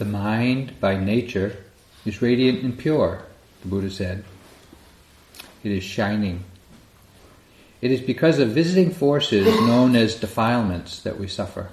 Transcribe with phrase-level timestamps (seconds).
[0.00, 1.62] The mind, by nature,
[2.06, 3.22] is radiant and pure,
[3.60, 4.24] the Buddha said.
[5.62, 6.44] It is shining.
[7.82, 11.68] It is because of visiting forces known as defilements that we suffer.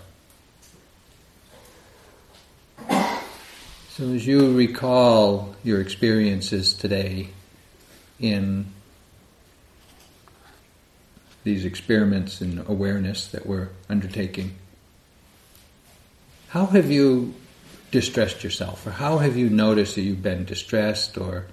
[2.89, 7.29] So, as you recall your experiences today
[8.19, 8.65] in
[11.45, 14.55] these experiments in awareness that we're undertaking,
[16.49, 17.33] how have you
[17.91, 21.45] distressed yourself, or how have you noticed that you've been distressed, or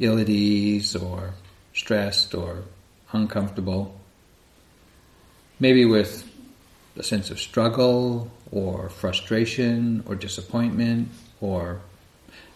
[0.00, 1.34] ill at ease, or
[1.74, 2.64] stressed, or
[3.12, 3.98] uncomfortable?
[5.60, 6.28] Maybe with
[6.96, 11.08] a sense of struggle, or frustration, or disappointment,
[11.40, 11.80] or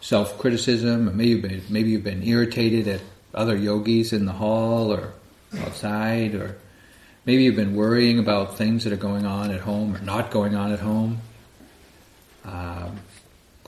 [0.01, 3.01] self criticism, maybe you've, been, maybe you've been irritated at
[3.35, 5.13] other yogis in the hall or
[5.59, 6.59] outside, or
[7.25, 10.55] maybe you've been worrying about things that are going on at home or not going
[10.55, 11.21] on at home?
[12.45, 12.99] Um,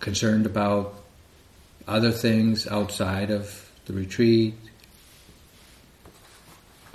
[0.05, 0.95] concerned about
[1.89, 4.55] other things outside of the retreat.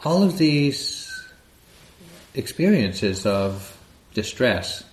[0.06, 1.12] All of these
[2.36, 3.76] experiences of
[4.14, 4.84] distress,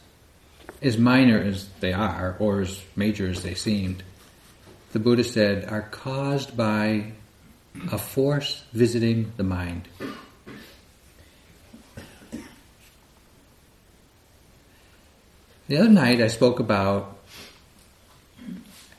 [0.80, 4.02] as minor as they are, or as major as they seemed,
[4.92, 7.12] the Buddha said, are caused by
[7.92, 9.88] a force visiting the mind.
[15.68, 17.15] The other night I spoke about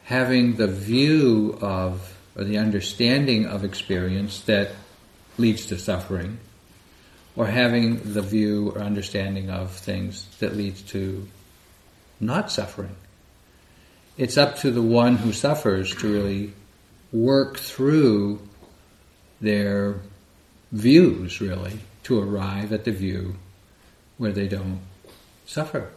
[0.07, 4.71] having the view of, or the understanding of experience that
[5.37, 6.39] leads to suffering,
[7.35, 11.27] or having the view or understanding of things that leads to
[12.21, 12.95] not suffering.
[14.17, 16.53] It's up to the one who suffers to really
[17.11, 18.39] work through
[19.41, 19.99] their
[20.71, 23.35] views, really, to arrive at the view
[24.17, 24.79] where they don't
[25.45, 25.89] suffer.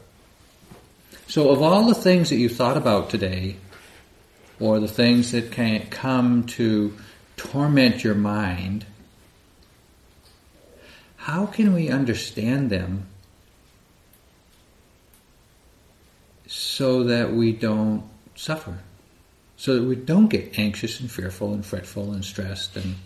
[1.28, 3.55] So, of all the things that you thought about today,
[4.61, 6.94] or the things that can come to
[7.36, 8.84] torment your mind,
[11.16, 13.06] how can we understand them
[16.47, 18.04] so that we don't
[18.34, 18.78] suffer?
[19.56, 22.97] So that we don't get anxious and fearful and fretful and stressed and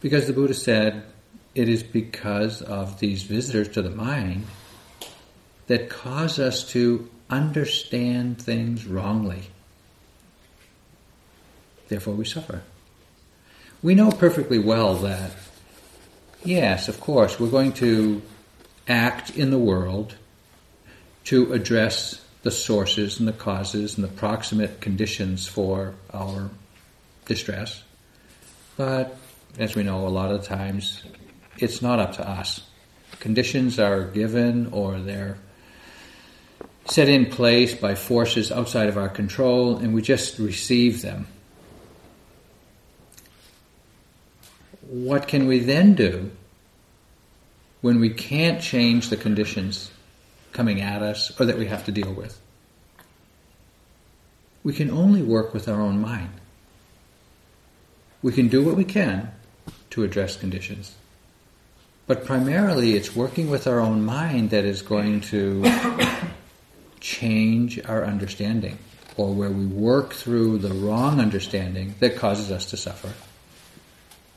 [0.00, 1.04] because the Buddha said
[1.54, 4.46] it is because of these visitors to the mind
[5.66, 9.42] that cause us to understand things wrongly.
[11.88, 12.62] Therefore, we suffer.
[13.82, 15.30] We know perfectly well that,
[16.44, 18.22] yes, of course, we're going to
[18.88, 20.14] act in the world
[21.24, 26.50] to address the sources and the causes and the proximate conditions for our
[27.26, 27.82] distress.
[28.76, 29.16] But
[29.58, 31.02] as we know, a lot of times
[31.58, 32.60] it's not up to us.
[33.18, 35.38] Conditions are given or they're
[36.88, 41.26] set in place by forces outside of our control, and we just receive them.
[44.88, 46.30] What can we then do
[47.80, 49.90] when we can't change the conditions
[50.52, 52.40] coming at us or that we have to deal with?
[54.62, 56.30] We can only work with our own mind.
[58.22, 59.32] We can do what we can
[59.90, 60.94] to address conditions.
[62.06, 65.62] But primarily, it's working with our own mind that is going to
[67.06, 68.76] change our understanding
[69.16, 73.12] or where we work through the wrong understanding that causes us to suffer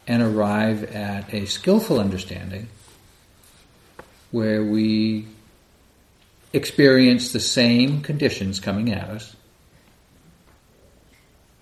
[0.07, 2.67] and arrive at a skillful understanding
[4.29, 5.25] where we
[6.53, 9.35] experience the same conditions coming at us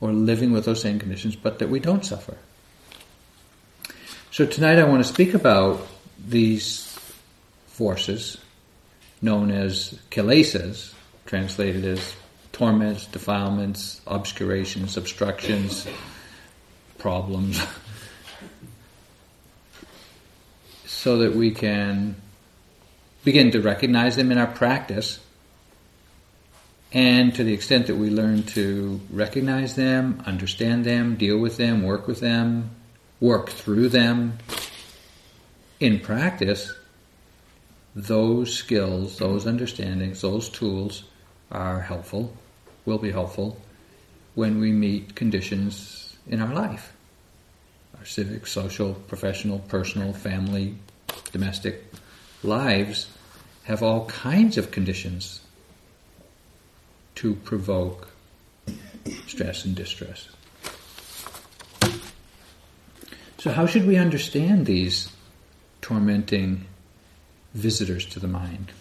[0.01, 2.35] or living with those same conditions, but that we don't suffer.
[4.29, 5.87] So tonight I want to speak about
[6.19, 6.99] these
[7.67, 8.37] forces
[9.21, 10.93] known as kilesas,
[11.27, 12.15] translated as
[12.53, 15.85] torments, defilements, obscurations, obstructions,
[16.97, 17.61] problems,
[20.85, 22.15] so that we can
[23.23, 25.19] begin to recognize them in our practice.
[26.93, 31.83] And to the extent that we learn to recognize them, understand them, deal with them,
[31.83, 32.69] work with them,
[33.19, 34.37] work through them
[35.81, 36.73] in practice,
[37.93, 41.03] those skills, those understandings, those tools
[41.51, 42.33] are helpful,
[42.85, 43.61] will be helpful
[44.35, 46.93] when we meet conditions in our life.
[47.97, 50.75] Our civic, social, professional, personal, family,
[51.31, 51.85] domestic
[52.43, 53.07] lives
[53.63, 55.41] have all kinds of conditions
[57.15, 58.09] to provoke
[59.25, 60.29] stress and distress.
[63.39, 65.09] So, how should we understand these
[65.81, 66.65] tormenting
[67.53, 68.71] visitors to the mind?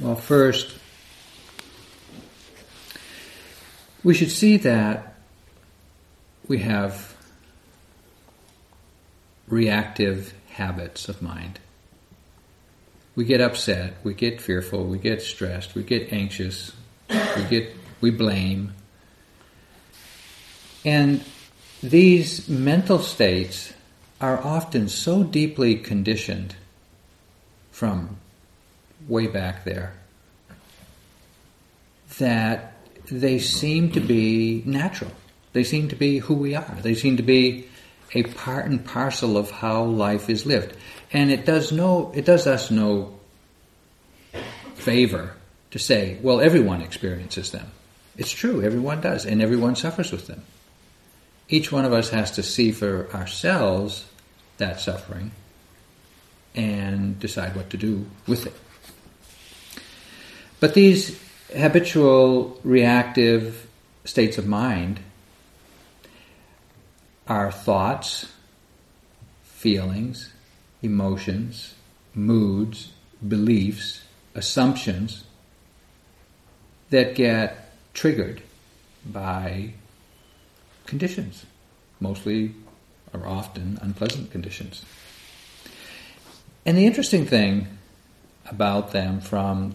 [0.00, 0.76] Well, first,
[4.04, 5.14] we should see that
[6.48, 7.14] we have
[9.46, 11.60] reactive habits of mind.
[13.14, 16.72] We get upset, we get fearful, we get stressed, we get anxious,
[17.10, 18.72] we get we blame.
[20.84, 21.24] And
[21.82, 23.72] these mental states
[24.20, 26.56] are often so deeply conditioned
[27.70, 28.16] from
[29.08, 29.94] way back there
[32.18, 32.71] that
[33.20, 35.10] they seem to be natural.
[35.52, 36.76] They seem to be who we are.
[36.80, 37.68] They seem to be
[38.14, 40.76] a part and parcel of how life is lived.
[41.12, 43.18] And it does no it does us no
[44.74, 45.34] favor
[45.70, 47.70] to say, well, everyone experiences them.
[48.16, 50.42] It's true, everyone does, and everyone suffers with them.
[51.48, 54.04] Each one of us has to see for ourselves
[54.58, 55.32] that suffering
[56.54, 58.54] and decide what to do with it.
[60.60, 61.18] But these
[61.54, 63.68] habitual reactive
[64.04, 65.00] states of mind
[67.26, 68.32] are thoughts,
[69.44, 70.32] feelings,
[70.82, 71.74] emotions,
[72.14, 72.92] moods,
[73.26, 74.02] beliefs,
[74.34, 75.24] assumptions
[76.90, 78.42] that get triggered
[79.06, 79.72] by
[80.86, 81.46] conditions,
[82.00, 82.54] mostly
[83.12, 84.84] or often unpleasant conditions.
[86.64, 87.66] And the interesting thing
[88.46, 89.74] about them from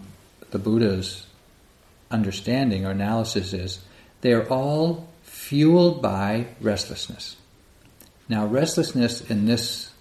[0.51, 1.26] the Buddha's
[2.09, 3.79] understanding or analysis is
[4.21, 7.37] they're all fueled by restlessness.
[8.29, 9.91] Now, restlessness in this,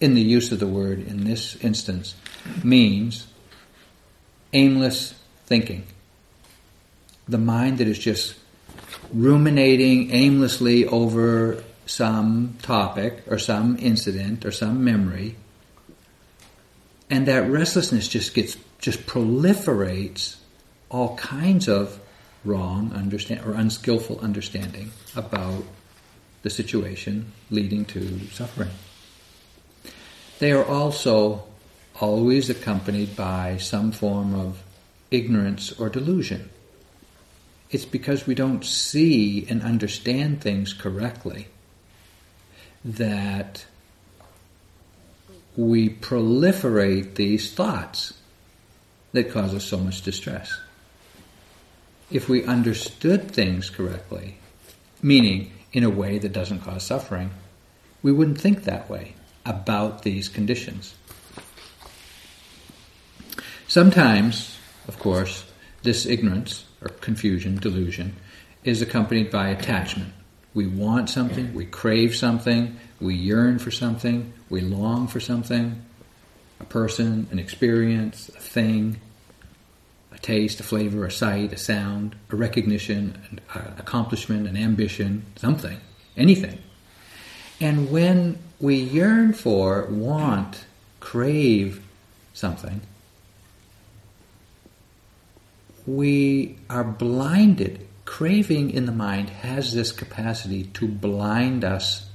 [0.00, 2.14] in the use of the word in this instance,
[2.62, 3.26] means
[4.52, 5.14] aimless
[5.46, 5.84] thinking.
[7.28, 8.34] The mind that is just
[9.12, 15.36] ruminating aimlessly over some topic or some incident or some memory
[17.10, 20.36] and that restlessness just gets just proliferates
[20.90, 22.00] all kinds of
[22.44, 25.62] wrong understand or unskillful understanding about
[26.42, 28.70] the situation leading to suffering.
[30.38, 31.44] They are also
[32.00, 34.62] always accompanied by some form of
[35.10, 36.48] ignorance or delusion.
[37.70, 41.48] It's because we don't see and understand things correctly
[42.84, 43.66] that
[45.56, 48.14] we proliferate these thoughts
[49.12, 50.58] that cause us so much distress.
[52.10, 54.36] If we understood things correctly,
[55.02, 57.30] meaning in a way that doesn't cause suffering,
[58.02, 59.14] we wouldn't think that way
[59.46, 60.94] about these conditions.
[63.68, 64.58] Sometimes,
[64.88, 65.44] of course,
[65.82, 68.16] this ignorance or confusion, delusion,
[68.64, 70.12] is accompanied by attachment.
[70.52, 75.82] We want something, we crave something, we yearn for something, we long for something
[76.60, 79.00] a person, an experience, a thing,
[80.22, 85.78] taste, a flavor, a sight, a sound, a recognition, an uh, accomplishment, an ambition, something,
[86.16, 86.58] anything.
[87.60, 90.64] And when we yearn for, want,
[91.00, 91.84] crave
[92.32, 92.80] something,
[95.86, 97.86] we are blinded.
[98.04, 102.08] Craving in the mind has this capacity to blind us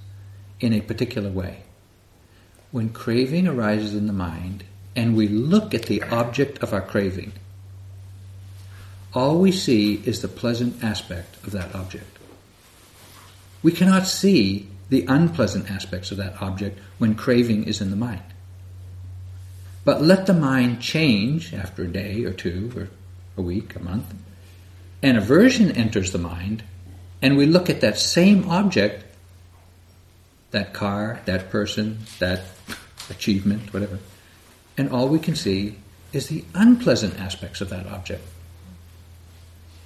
[0.59, 1.63] in a particular way.
[2.71, 4.65] When craving arises in the mind
[4.95, 7.33] and we look at the object of our craving,
[9.15, 12.17] all we see is the pleasant aspect of that object.
[13.63, 18.21] We cannot see the unpleasant aspects of that object when craving is in the mind.
[19.83, 22.89] But let the mind change after a day or two, or
[23.37, 24.13] a week, a month,
[25.01, 26.63] and aversion enters the mind,
[27.21, 29.03] and we look at that same object
[30.51, 32.41] that car, that person, that
[33.09, 33.99] achievement, whatever.
[34.77, 35.75] And all we can see
[36.13, 38.23] is the unpleasant aspects of that object.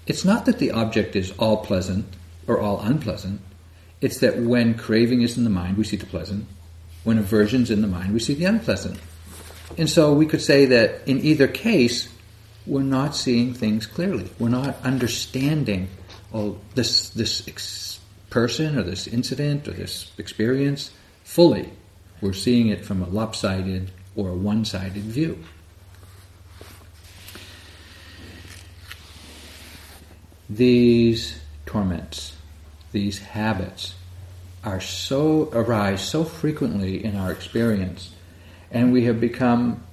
[0.09, 2.05] It's not that the object is all pleasant
[2.47, 3.41] or all unpleasant.
[4.01, 6.47] It's that when craving is in the mind, we see the pleasant.
[7.03, 8.99] When aversion is in the mind, we see the unpleasant.
[9.77, 12.09] And so we could say that in either case,
[12.65, 14.27] we're not seeing things clearly.
[14.39, 15.89] We're not understanding,
[16.73, 17.99] this, this
[18.31, 20.89] person or this incident or this experience
[21.23, 21.71] fully.
[22.19, 25.43] We're seeing it from a lopsided or a one sided view.
[30.49, 32.35] These torments,
[32.91, 33.93] these habits,
[34.63, 38.11] are so arise so frequently in our experience,
[38.71, 39.83] and we have become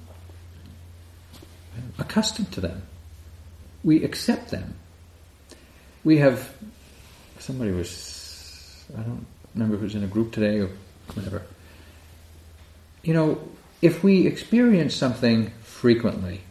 [1.99, 2.83] accustomed to them.
[3.83, 4.75] We accept them.
[6.03, 6.53] We have
[7.39, 10.69] somebody was I don't remember if it was in a group today or
[11.13, 11.43] whatever.
[13.03, 13.47] You know,
[13.81, 16.41] if we experience something frequently,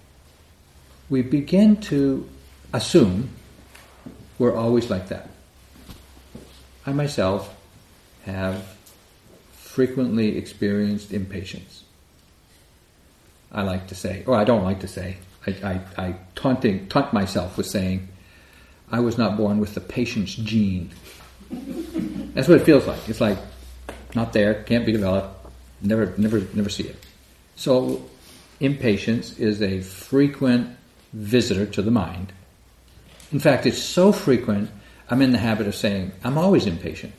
[1.08, 2.28] we begin to
[2.72, 3.30] assume
[4.38, 5.30] we're always like that.
[6.86, 7.54] I myself
[8.24, 8.76] have
[9.52, 11.84] frequently experienced impatience.
[13.52, 17.12] I like to say, or I don't like to say, I, I, I taunting, taunt
[17.12, 18.08] myself with saying,
[18.90, 20.90] I was not born with the patience gene.
[22.34, 23.08] That's what it feels like.
[23.08, 23.38] It's like
[24.14, 25.48] not there, can't be developed,
[25.82, 26.96] never, never, never see it.
[27.56, 28.08] So,
[28.60, 30.76] impatience is a frequent
[31.12, 32.32] visitor to the mind.
[33.32, 34.70] In fact, it's so frequent,
[35.10, 37.14] I'm in the habit of saying, I'm always impatient.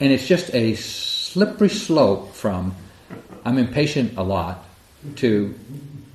[0.00, 2.74] And it's just a slippery slope from
[3.44, 4.64] I'm impatient a lot
[5.16, 5.54] to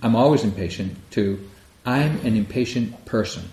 [0.01, 1.49] I'm always impatient to
[1.85, 3.43] I'm an impatient person.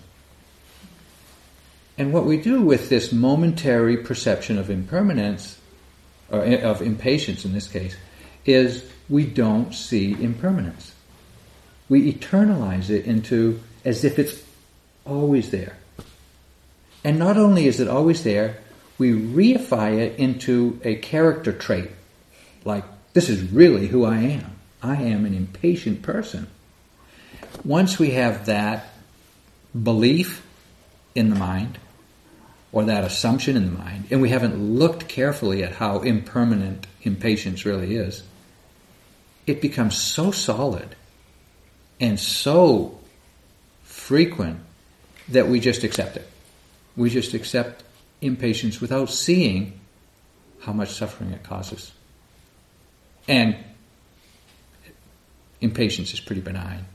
[1.97, 5.57] And what we do with this momentary perception of impermanence,
[6.29, 7.95] or of impatience in this case,
[8.45, 10.93] is we don't see impermanence.
[11.87, 14.44] We eternalize it into as if it's
[15.05, 15.77] always there.
[17.03, 18.57] And not only is it always there,
[18.97, 21.91] we reify it into a character trait.
[22.63, 22.83] Like,
[23.13, 24.55] this is really who I am.
[24.81, 26.47] I am an impatient person.
[27.63, 28.87] Once we have that
[29.81, 30.45] belief
[31.13, 31.77] in the mind,
[32.71, 37.65] or that assumption in the mind, and we haven't looked carefully at how impermanent impatience
[37.65, 38.23] really is,
[39.47, 40.95] it becomes so solid
[41.99, 42.99] and so
[43.83, 44.59] frequent
[45.29, 46.29] that we just accept it.
[46.95, 47.83] We just accept
[48.21, 49.79] impatience without seeing
[50.61, 51.91] how much suffering it causes.
[53.27, 53.55] And
[55.61, 56.85] impatience is pretty benign.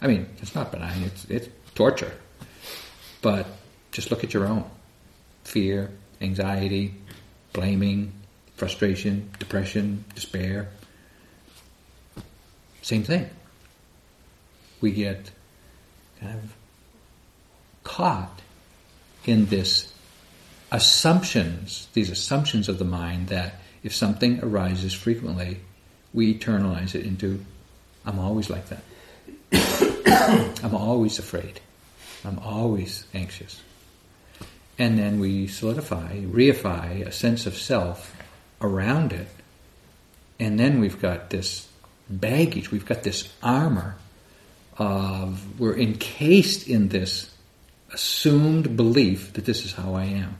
[0.00, 2.12] I mean, it's not benign, it's, it's torture.
[3.20, 3.46] But
[3.92, 4.64] just look at your own
[5.44, 6.94] fear, anxiety,
[7.52, 8.12] blaming,
[8.56, 10.68] frustration, depression, despair.
[12.80, 13.28] Same thing.
[14.80, 15.30] We get
[16.20, 16.56] kind of
[17.84, 18.40] caught
[19.24, 19.92] in this
[20.70, 25.60] assumptions, these assumptions of the mind that if something arises frequently,
[26.14, 27.44] we eternalize it into
[28.04, 28.82] I'm always like that.
[30.64, 31.60] I'm always afraid.
[32.24, 33.60] I'm always anxious.
[34.78, 38.16] And then we solidify, reify a sense of self
[38.60, 39.28] around it.
[40.40, 41.68] And then we've got this
[42.08, 43.96] baggage, we've got this armor
[44.78, 47.31] of, we're encased in this
[47.92, 50.36] assumed belief that this is how I am.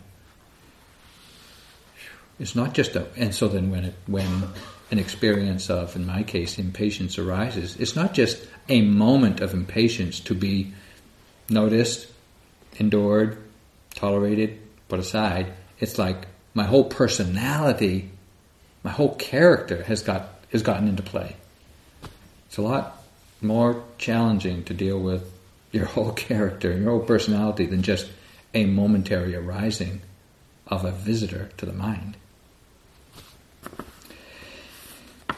[2.39, 4.45] It's not just a, and so then when it, when
[4.91, 10.21] an experience of, in my case, impatience arises, it's not just a moment of impatience
[10.21, 10.73] to be
[11.49, 12.09] noticed,
[12.79, 13.39] endured,
[13.95, 15.53] tolerated, put aside.
[15.79, 18.11] It's like my whole personality,
[18.83, 21.37] my whole character has got has gotten into play.
[22.47, 23.03] It's a lot
[23.41, 25.31] more challenging to deal with
[25.73, 28.09] your whole character, your whole personality than just
[28.55, 30.03] a momentary arising
[30.67, 32.17] of a visitor to the mind.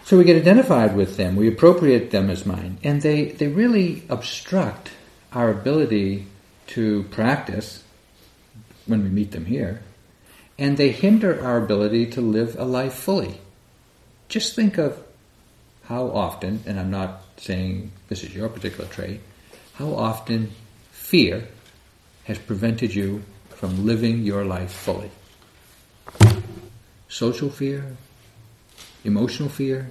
[0.04, 4.02] So we get identified with them, we appropriate them as mine, and they, they really
[4.10, 4.90] obstruct
[5.32, 6.26] our ability
[6.68, 7.82] to practice
[8.86, 9.82] when we meet them here,
[10.58, 13.40] and they hinder our ability to live a life fully.
[14.28, 15.02] Just think of
[15.84, 19.20] how often, and I'm not saying this is your particular trait,
[19.74, 20.50] how often
[20.92, 21.48] fear
[22.24, 25.10] has prevented you from living your life fully.
[27.08, 27.96] Social fear,
[29.04, 29.90] emotional fear,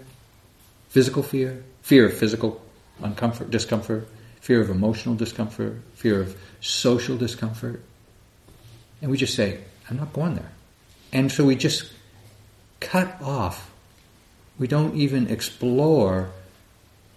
[0.90, 2.62] physical fear, fear of physical
[3.02, 4.08] uncomfort, discomfort,
[4.40, 7.82] fear of emotional discomfort, fear of social discomfort.
[9.02, 9.60] And we just say,
[9.90, 10.52] I'm not going there.
[11.12, 11.92] And so we just
[12.80, 13.72] cut off.
[14.58, 16.30] We don't even explore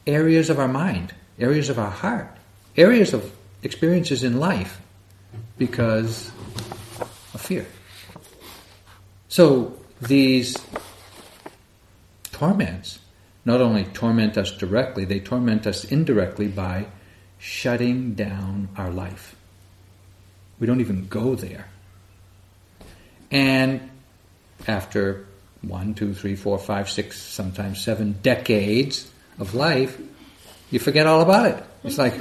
[0.06, 2.35] areas of our mind, areas of our heart,
[2.76, 4.80] areas of experiences in life
[5.58, 6.30] because
[7.34, 7.66] of fear.
[9.28, 10.56] So these
[12.32, 12.98] torments
[13.44, 16.86] not only torment us directly, they torment us indirectly by
[17.38, 19.36] shutting down our life.
[20.58, 21.68] We don't even go there.
[23.30, 23.88] And
[24.66, 25.26] after
[25.62, 30.00] one, two, three, four, five, six, sometimes seven decades of life,
[30.70, 31.64] you forget all about it.
[31.84, 32.14] It's like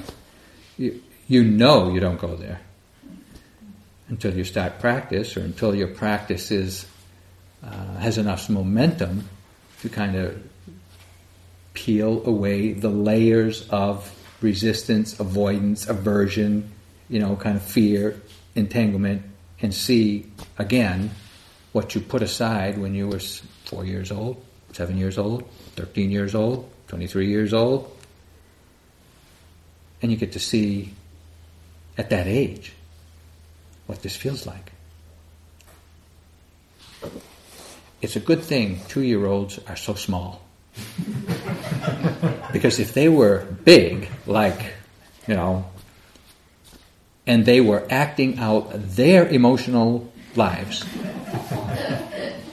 [0.77, 2.61] you, you know you don't go there
[4.07, 6.85] until you start practice or until your practice is,
[7.63, 9.27] uh, has enough momentum
[9.81, 10.41] to kind of
[11.73, 16.71] peel away the layers of resistance, avoidance, aversion,
[17.09, 18.21] you know, kind of fear,
[18.55, 19.23] entanglement,
[19.61, 20.25] and see
[20.57, 21.11] again
[21.71, 23.19] what you put aside when you were
[23.65, 25.43] four years old, seven years old,
[25.75, 27.94] 13 years old, 23 years old.
[30.05, 30.93] And you get to see
[31.97, 32.73] at that age
[33.87, 34.71] what this feels like.
[38.03, 40.43] It's a good thing two year olds are so small.
[42.53, 44.75] because if they were big, like,
[45.27, 45.65] you know,
[47.25, 50.85] and they were acting out their emotional lives,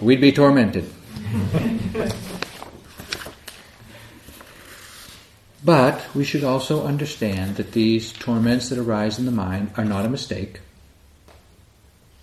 [0.00, 0.90] we'd be tormented.
[5.64, 10.04] But we should also understand that these torments that arise in the mind are not
[10.04, 10.60] a mistake.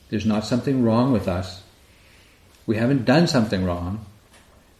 [0.09, 1.63] There's not something wrong with us.
[2.65, 4.05] We haven't done something wrong.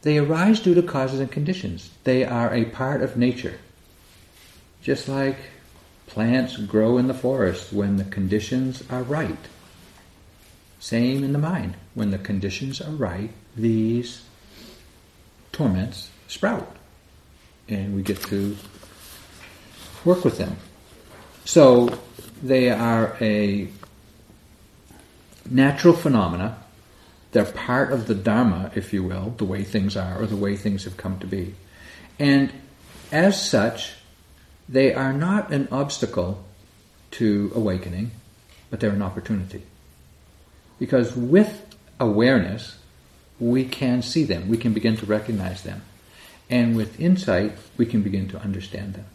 [0.01, 1.89] They arise due to causes and conditions.
[2.03, 3.59] They are a part of nature.
[4.81, 5.37] Just like
[6.07, 9.47] plants grow in the forest when the conditions are right.
[10.79, 11.75] Same in the mind.
[11.93, 14.23] When the conditions are right, these
[15.51, 16.75] torments sprout.
[17.69, 18.57] And we get to
[20.03, 20.57] work with them.
[21.45, 21.97] So
[22.41, 23.69] they are a
[25.49, 26.57] natural phenomena.
[27.31, 30.55] They're part of the Dharma, if you will, the way things are or the way
[30.55, 31.53] things have come to be.
[32.17, 32.51] And
[33.11, 33.93] as such,
[34.67, 36.43] they are not an obstacle
[37.11, 38.11] to awakening,
[38.69, 39.63] but they're an opportunity.
[40.79, 42.77] Because with awareness,
[43.39, 45.81] we can see them, we can begin to recognize them.
[46.49, 49.05] And with insight, we can begin to understand them.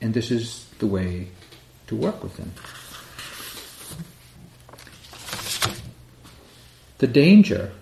[0.00, 1.28] And this is the way
[1.88, 2.52] to work with them.
[6.98, 7.72] The danger,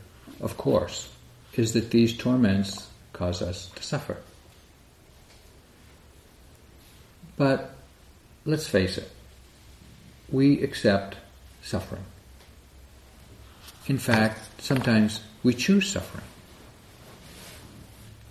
[0.41, 1.13] of course,
[1.55, 4.17] is that these torments cause us to suffer.
[7.37, 7.75] But
[8.45, 9.11] let's face it,
[10.31, 11.17] we accept
[11.63, 12.05] suffering.
[13.87, 16.25] In fact, sometimes we choose suffering.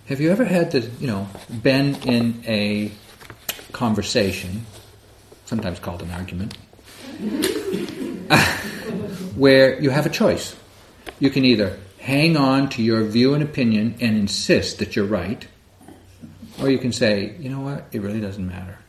[0.08, 1.28] Have you ever had to, you know,
[1.62, 2.94] been in a
[3.74, 4.66] conversation,
[5.44, 6.56] sometimes called an argument,
[9.36, 10.56] where you have a choice?
[11.20, 15.46] You can either hang on to your view and opinion and insist that you're right,
[16.62, 18.80] or you can say, you know what, it really doesn't matter,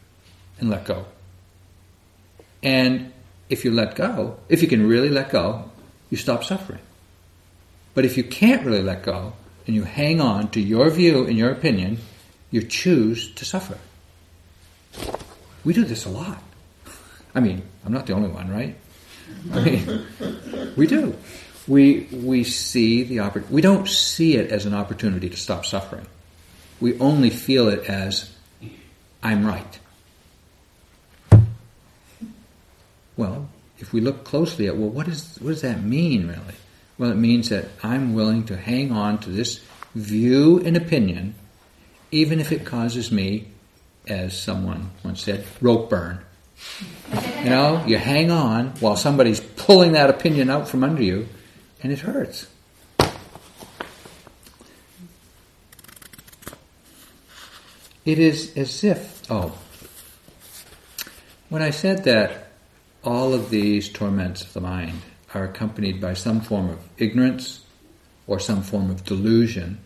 [0.61, 1.05] and let go.
[2.63, 3.13] And
[3.49, 5.69] if you let go, if you can really let go,
[6.11, 6.79] you stop suffering.
[7.95, 9.33] But if you can't really let go,
[9.69, 11.99] and you hang on to your view and your opinion,
[12.51, 13.79] you choose to suffer.
[15.63, 16.43] We do this a lot.
[17.37, 18.77] I mean, I'm not the only one, right?
[19.53, 20.07] I mean,
[20.77, 21.17] we do
[21.69, 26.07] we, we see the oppor- we don't see it as an opportunity to stop suffering.
[26.81, 28.33] We only feel it as,
[29.23, 29.79] I'm right.
[33.17, 36.55] Well, if we look closely at, well, what, is, what does that mean really?
[36.99, 39.61] Well, it means that I'm willing to hang on to this
[39.95, 41.37] view and opinion,
[42.11, 43.47] even if it causes me,
[44.09, 46.19] as someone once said, rope burn.
[47.45, 51.29] You know, you hang on while somebody's pulling that opinion out from under you,
[51.83, 52.49] and it hurts.
[58.05, 59.57] It is as if, oh,
[61.49, 62.49] when I said that
[63.05, 65.03] all of these torments of the mind
[65.35, 67.65] are accompanied by some form of ignorance
[68.27, 69.79] or some form of delusion,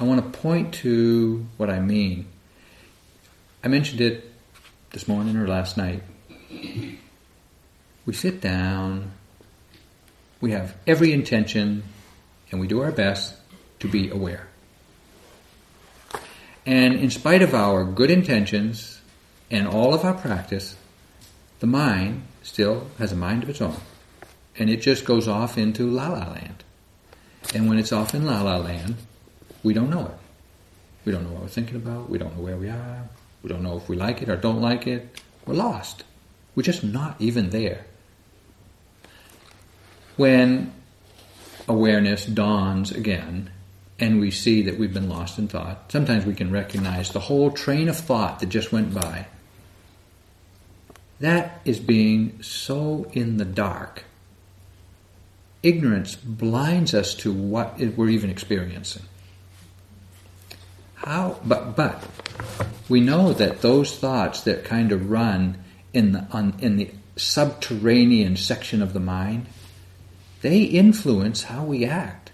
[0.00, 2.26] I want to point to what I mean.
[3.64, 4.32] I mentioned it
[4.90, 6.02] this morning or last night.
[8.06, 9.10] We sit down,
[10.40, 11.82] we have every intention
[12.50, 13.34] and we do our best
[13.80, 14.48] to be aware.
[16.64, 19.00] And in spite of our good intentions
[19.50, 20.76] and all of our practice,
[21.60, 23.80] the mind still has a mind of its own.
[24.56, 26.64] And it just goes off into la la land.
[27.54, 28.96] And when it's off in la la land,
[29.62, 30.18] we don't know it.
[31.04, 32.10] We don't know what we're thinking about.
[32.10, 33.08] We don't know where we are.
[33.42, 35.22] We don't know if we like it or don't like it.
[35.46, 36.04] We're lost.
[36.54, 37.86] We're just not even there
[40.18, 40.72] when
[41.68, 43.50] awareness dawns again
[44.00, 47.50] and we see that we've been lost in thought, sometimes we can recognize the whole
[47.50, 49.26] train of thought that just went by.
[51.20, 54.04] That is being so in the dark.
[55.62, 59.02] Ignorance blinds us to what we're even experiencing.
[60.94, 62.04] How, but, but
[62.88, 65.58] we know that those thoughts that kind of run
[65.92, 69.46] in the, on, in the subterranean section of the mind,
[70.42, 72.30] they influence how we act,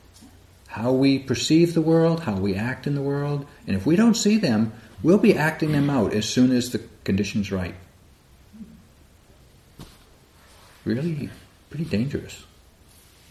[0.69, 3.47] how we perceive the world, how we act in the world.
[3.67, 6.83] And if we don't see them, we'll be acting them out as soon as the
[7.05, 7.75] condition's right.
[10.85, 11.31] Really,
[11.71, 12.45] pretty dangerous.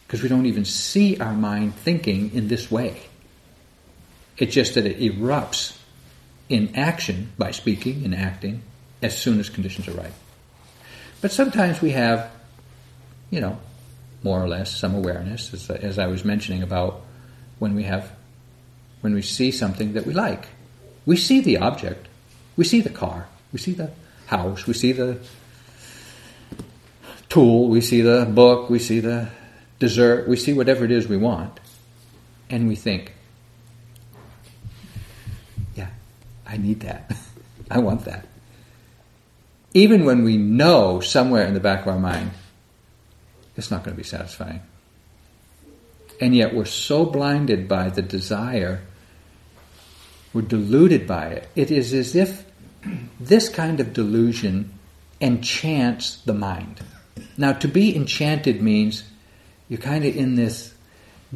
[0.08, 3.02] Because we don't even see our mind thinking in this way.
[4.38, 5.78] It's just that it erupts
[6.50, 8.62] in action by speaking and acting
[9.02, 10.14] as soon as conditions are right.
[11.22, 12.32] But sometimes we have,
[13.30, 13.58] you know,
[14.24, 17.02] more or less some awareness, as, as I was mentioning about
[17.60, 18.12] when we have,
[19.02, 20.48] when we see something that we like.
[21.06, 22.08] We see the object,
[22.56, 23.92] we see the car, we see the
[24.28, 25.20] house, we see the
[27.30, 29.30] tool, we see the book, we see the
[29.80, 31.60] dessert, we see whatever it is we want,
[32.50, 33.14] and we think,
[35.76, 35.90] yeah,
[36.46, 37.12] I need that.
[37.72, 38.28] I want that.
[39.74, 42.32] Even when we know somewhere in the back of our mind,
[43.58, 44.62] it's not going to be satisfying.
[46.22, 48.82] And yet we're so blinded by the desire,
[50.32, 51.50] we're deluded by it.
[51.56, 52.46] It is as if
[53.20, 54.72] this kind of delusion
[55.20, 56.82] enchants the mind.
[57.38, 59.04] Now, to be enchanted means
[59.70, 60.74] you're kind of in this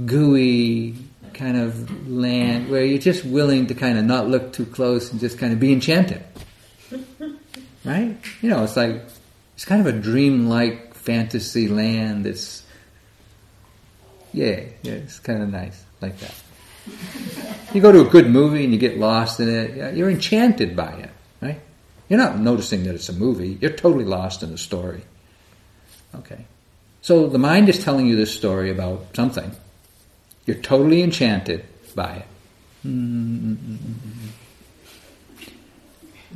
[0.06, 0.96] gooey
[1.34, 5.20] kind of land where you're just willing to kind of not look too close and
[5.20, 6.24] just kind of be enchanted.
[7.86, 8.18] Right?
[8.42, 9.02] You know, it's like,
[9.56, 12.66] it's kind of a dream-like fantasy land that's,
[14.34, 16.34] yeah, yeah, it's kind of nice, like that.
[17.74, 20.92] You go to a good movie and you get lost in it, you're enchanted by
[20.92, 21.62] it, right?
[22.10, 25.04] You're not noticing that it's a movie, you're totally lost in the story.
[26.16, 26.46] Okay.
[27.02, 29.52] So the mind is telling you this story about something.
[30.46, 31.66] You're totally enchanted
[31.96, 32.26] by it.
[32.86, 33.76] Mm-hmm.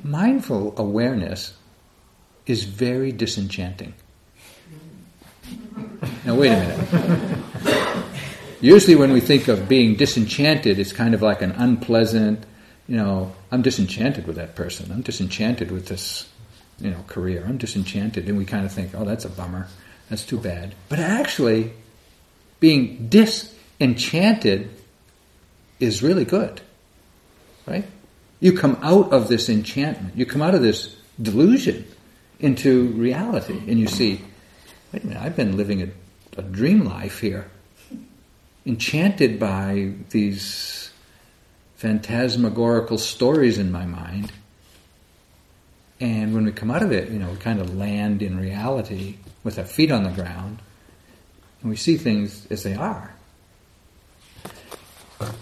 [0.03, 1.53] Mindful awareness
[2.45, 3.93] is very disenchanting.
[6.25, 8.05] Now, wait a minute.
[8.61, 12.45] Usually, when we think of being disenchanted, it's kind of like an unpleasant,
[12.87, 14.91] you know, I'm disenchanted with that person.
[14.91, 16.30] I'm disenchanted with this
[16.79, 17.45] you know, career.
[17.47, 18.27] I'm disenchanted.
[18.27, 19.67] And we kind of think, oh, that's a bummer.
[20.09, 20.75] That's too bad.
[20.89, 21.71] But actually,
[22.59, 24.69] being disenchanted
[25.79, 26.61] is really good.
[27.65, 27.85] Right?
[28.39, 30.17] You come out of this enchantment.
[30.17, 31.85] You come out of this delusion
[32.39, 33.57] into reality.
[33.67, 34.21] And you see,
[34.91, 35.89] wait a minute, I've been living a,
[36.37, 37.49] a dream life here.
[38.65, 40.91] Enchanted by these
[41.75, 44.31] phantasmagorical stories in my mind
[46.01, 49.17] and when we come out of it, you know, we kind of land in reality
[49.43, 50.59] with our feet on the ground
[51.61, 53.13] and we see things as they are.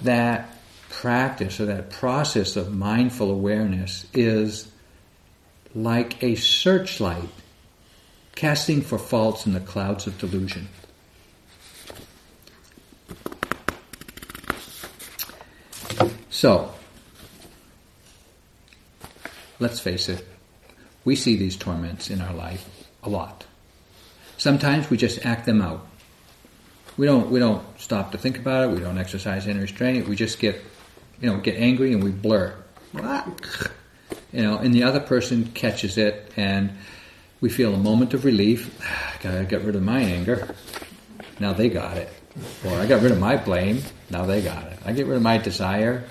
[0.04, 0.54] That
[0.89, 4.69] practice or that process of mindful awareness is
[5.74, 7.30] like a searchlight
[8.36, 10.67] casting for faults in the clouds of delusion.
[16.30, 16.74] So,
[19.60, 20.26] let's face it,
[21.10, 22.69] we see these torments in our life
[23.02, 23.43] a lot.
[24.38, 25.88] Sometimes we just act them out.
[26.98, 28.76] We don't we don't stop to think about it.
[28.76, 30.08] We don't exercise any restraint.
[30.08, 30.62] We just get
[31.19, 32.54] you know get angry and we blur.
[34.32, 36.72] You know, and the other person catches it, and
[37.41, 38.60] we feel a moment of relief.
[38.80, 40.54] I Gotta get rid of my anger.
[41.39, 42.10] Now they got it.
[42.63, 43.82] Or I got rid of my blame.
[44.12, 44.78] Now they got it.
[44.86, 46.04] I get rid of my desire.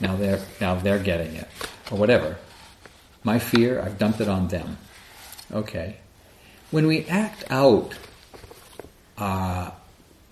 [0.00, 1.48] Now they're now they're getting it,
[1.92, 2.36] or whatever.
[3.24, 4.78] My fear, I've dumped it on them.
[5.52, 5.96] Okay.
[6.70, 7.94] When we act out
[9.18, 9.70] uh,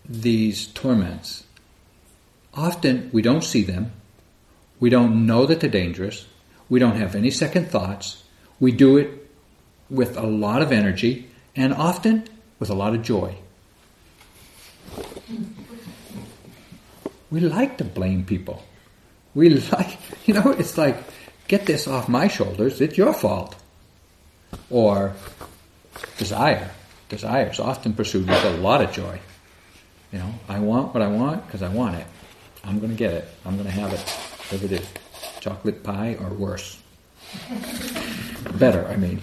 [0.08, 1.44] these torments,
[2.54, 3.92] often we don't see them.
[4.80, 6.26] We don't know that they're dangerous.
[6.68, 8.24] We don't have any second thoughts.
[8.58, 9.28] We do it
[9.90, 12.24] with a lot of energy and often
[12.58, 13.36] with a lot of joy.
[17.30, 18.64] We like to blame people.
[19.34, 20.96] We like, you know, it's like
[21.50, 23.56] get this off my shoulders, it's your fault.
[24.70, 25.14] Or
[26.16, 26.70] desire.
[27.08, 29.18] Desire is often pursued with a lot of joy.
[30.12, 32.06] You know, I want what I want because I want it.
[32.62, 33.28] I'm going to get it.
[33.44, 34.88] I'm going to have it, whatever it is.
[35.40, 36.80] Chocolate pie or worse.
[38.54, 39.20] Better, I mean.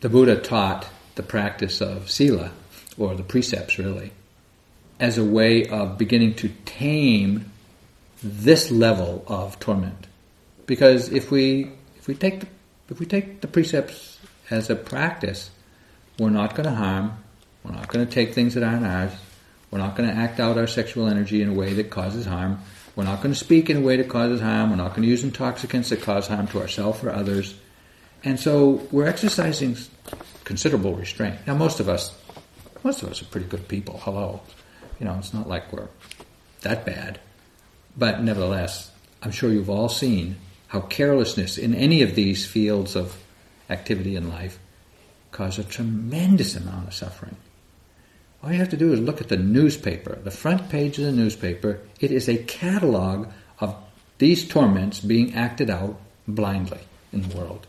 [0.00, 2.50] The Buddha taught the practice of sila,
[2.98, 4.10] or the precepts really,
[4.98, 7.49] as a way of beginning to tame
[8.22, 10.06] this level of torment.
[10.66, 12.46] Because if we if we take the,
[12.88, 14.18] if we take the precepts
[14.50, 15.50] as a practice,
[16.18, 17.12] we're not going to harm.
[17.64, 19.12] We're not going to take things that aren't ours.
[19.70, 22.58] We're not going to act out our sexual energy in a way that causes harm.
[22.96, 24.70] We're not going to speak in a way that causes harm.
[24.70, 27.54] We're not going to use intoxicants that cause harm to ourselves or others.
[28.24, 29.76] And so we're exercising
[30.44, 31.36] considerable restraint.
[31.46, 32.14] Now, most of us,
[32.82, 33.98] most of us are pretty good people.
[33.98, 34.40] Hello,
[34.98, 35.88] you know, it's not like we're
[36.62, 37.20] that bad.
[37.96, 38.90] But nevertheless,
[39.22, 40.36] I'm sure you've all seen
[40.68, 43.16] how carelessness in any of these fields of
[43.68, 44.58] activity in life
[45.32, 47.36] cause a tremendous amount of suffering.
[48.42, 51.12] All you have to do is look at the newspaper, the front page of the
[51.12, 51.80] newspaper.
[52.00, 53.76] It is a catalog of
[54.18, 56.80] these torments being acted out blindly
[57.12, 57.66] in the world.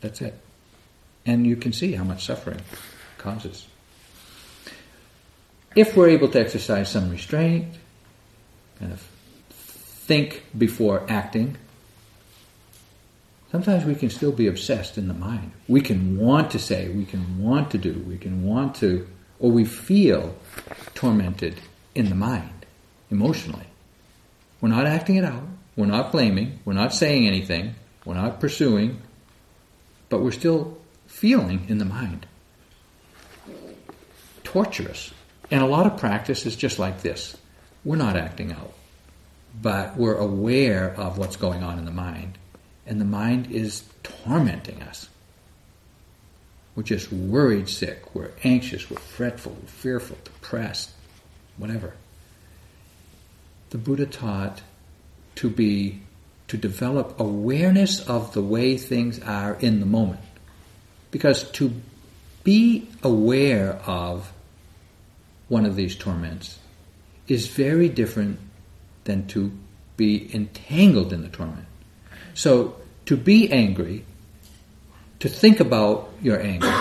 [0.00, 0.34] That's it.
[1.24, 2.60] And you can see how much suffering
[3.18, 3.66] causes.
[5.74, 7.66] If we're able to exercise some restraint,
[8.78, 11.56] kind of think before acting,
[13.50, 15.52] sometimes we can still be obsessed in the mind.
[15.68, 19.06] We can want to say, we can want to do, we can want to,
[19.40, 20.34] or we feel
[20.94, 21.60] tormented
[21.94, 22.66] in the mind,
[23.10, 23.66] emotionally.
[24.60, 25.42] We're not acting it out,
[25.76, 29.02] we're not blaming, we're not saying anything, we're not pursuing,
[30.08, 32.26] but we're still feeling in the mind.
[34.44, 35.12] Torturous.
[35.50, 37.36] And a lot of practice is just like this.
[37.86, 38.72] We're not acting out,
[39.62, 42.36] but we're aware of what's going on in the mind.
[42.84, 45.08] And the mind is tormenting us.
[46.74, 50.90] We're just worried sick, we're anxious, we're fretful, we're fearful, depressed,
[51.58, 51.94] whatever.
[53.70, 54.62] The Buddha taught
[55.36, 56.02] to be
[56.48, 60.22] to develop awareness of the way things are in the moment.
[61.12, 61.72] Because to
[62.42, 64.32] be aware of
[65.46, 66.58] one of these torments
[67.28, 68.38] is very different
[69.04, 69.52] than to
[69.96, 71.66] be entangled in the torment.
[72.34, 74.04] So, to be angry,
[75.20, 76.72] to think about your anger,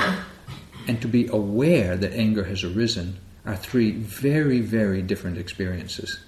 [0.88, 6.20] and to be aware that anger has arisen are three very, very different experiences.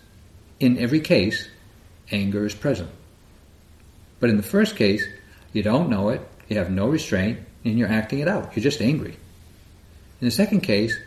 [0.60, 1.50] In every case,
[2.12, 2.90] anger is present.
[4.20, 5.06] But in the first case,
[5.54, 8.56] you don't know it, you have no restraint, and you're acting it out.
[8.56, 9.18] You're just angry.
[10.22, 10.98] In the second case,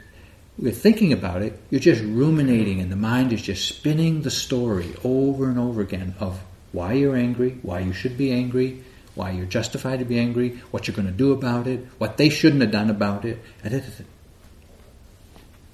[0.60, 4.94] you're thinking about it, you're just ruminating, and the mind is just spinning the story
[5.02, 6.38] over and over again of
[6.72, 10.86] why you're angry, why you should be angry, why you're justified to be angry, what
[10.86, 13.42] you're going to do about it, what they shouldn't have done about it.
[13.64, 13.82] And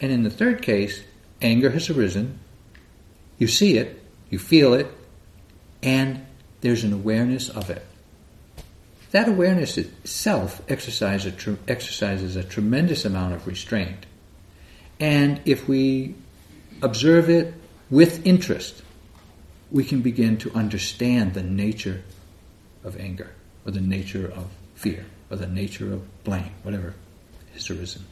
[0.01, 1.03] in the third case,
[1.43, 2.39] anger has arisen,
[3.39, 4.87] you see it, you feel it,
[5.83, 6.25] and
[6.61, 7.85] there's an awareness of it.
[9.11, 14.07] That awareness itself exercises a, exercises a tremendous amount of restraint.
[14.99, 16.15] And if we
[16.83, 17.55] observe it
[17.91, 18.83] with interest,
[19.71, 22.03] we can begin to understand the nature
[22.85, 23.31] of anger,
[23.65, 26.95] or the nature of fear, or the nature of blame, whatever
[27.53, 28.05] has arisen.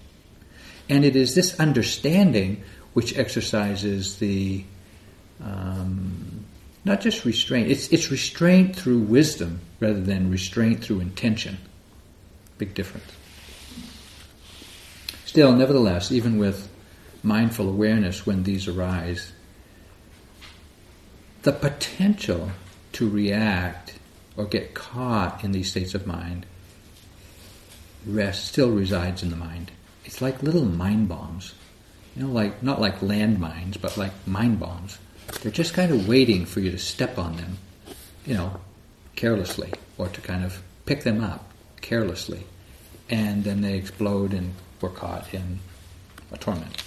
[0.89, 4.65] And it is this understanding which exercises the
[5.43, 6.45] um,
[6.85, 7.71] not just restraint.
[7.71, 11.59] It's it's restraint through wisdom rather than restraint through intention.
[12.59, 13.11] Big difference.
[15.25, 16.69] Still, nevertheless, even with
[17.25, 19.33] mindful awareness when these arise,
[21.43, 22.51] the potential
[22.93, 23.95] to react
[24.37, 26.47] or get caught in these states of mind
[28.07, 29.71] rest still resides in the mind.
[30.05, 31.55] It's like little mind bombs.
[32.15, 34.99] You know, like not like landmines, but like mind bombs
[35.41, 37.59] they're just kind of waiting for you to step on them,
[38.27, 38.61] you know,
[39.17, 42.45] carelessly, or to kind of pick them up carelessly.
[43.11, 45.59] And then they explode and we're caught in
[46.33, 46.83] a torment.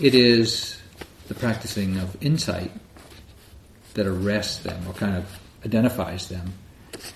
[0.00, 0.80] It is
[1.28, 2.70] the practicing of insight
[3.92, 6.54] that arrests them or kind of identifies them.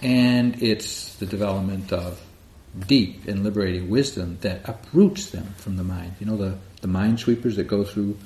[0.03, 2.21] And it's the development of
[2.87, 6.17] deep and liberating wisdom that uproots them from the mind.
[6.21, 8.19] You know, the, the mind sweepers that go through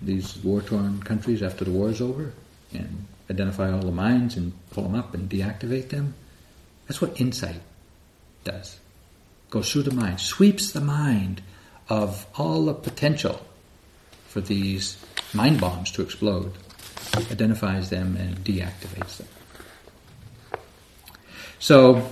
[0.00, 2.32] these war-torn countries after the war is over
[2.72, 6.14] and identify all the mines and pull them up and deactivate them.
[6.86, 7.60] That's what insight
[8.44, 8.78] does.
[9.50, 11.42] Goes through the mind, sweeps the mind
[11.88, 13.44] of all the potential
[14.36, 14.98] for these
[15.32, 16.52] mind bombs to explode,
[17.30, 19.28] identifies them and deactivates them.
[21.58, 22.06] So,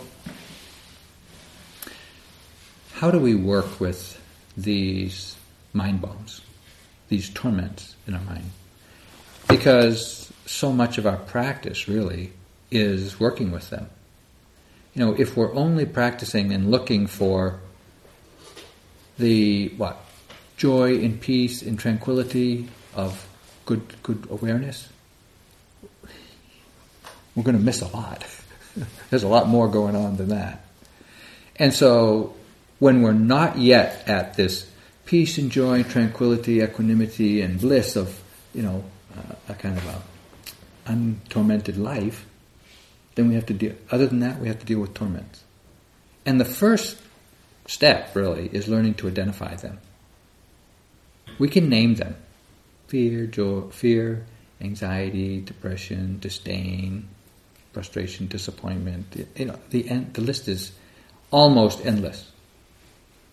[2.95, 4.19] how do we work with
[4.57, 5.37] these
[5.75, 6.41] mind bombs?
[7.11, 8.51] these torments in our mind.
[9.47, 12.33] Because so much of our practice really
[12.71, 13.91] is working with them.
[14.95, 17.61] You know, if we're only practicing and looking for
[19.19, 20.04] the what
[20.57, 23.27] joy in peace in tranquility of
[23.67, 24.89] good good awareness,
[27.35, 28.27] we're going to miss a lot.
[29.11, 30.65] There's a lot more going on than that.
[31.57, 32.35] And so
[32.79, 34.71] when we're not yet at this
[35.07, 38.21] peace and joy, tranquility, equanimity, and bliss of,
[38.55, 38.85] you know,
[39.17, 40.03] uh, a kind of a
[40.91, 42.27] untormented life,
[43.15, 45.45] then we have to deal, other than that, we have to deal with torments.
[46.27, 46.97] And the first
[47.67, 49.79] step, really, is learning to identify them.
[51.39, 52.17] We can name them.
[52.89, 54.25] Fear, joy, fear,
[54.61, 57.09] anxiety, depression, disdain,
[57.73, 59.29] frustration, disappointment.
[59.37, 60.73] You know, the, the list is
[61.31, 62.31] almost endless.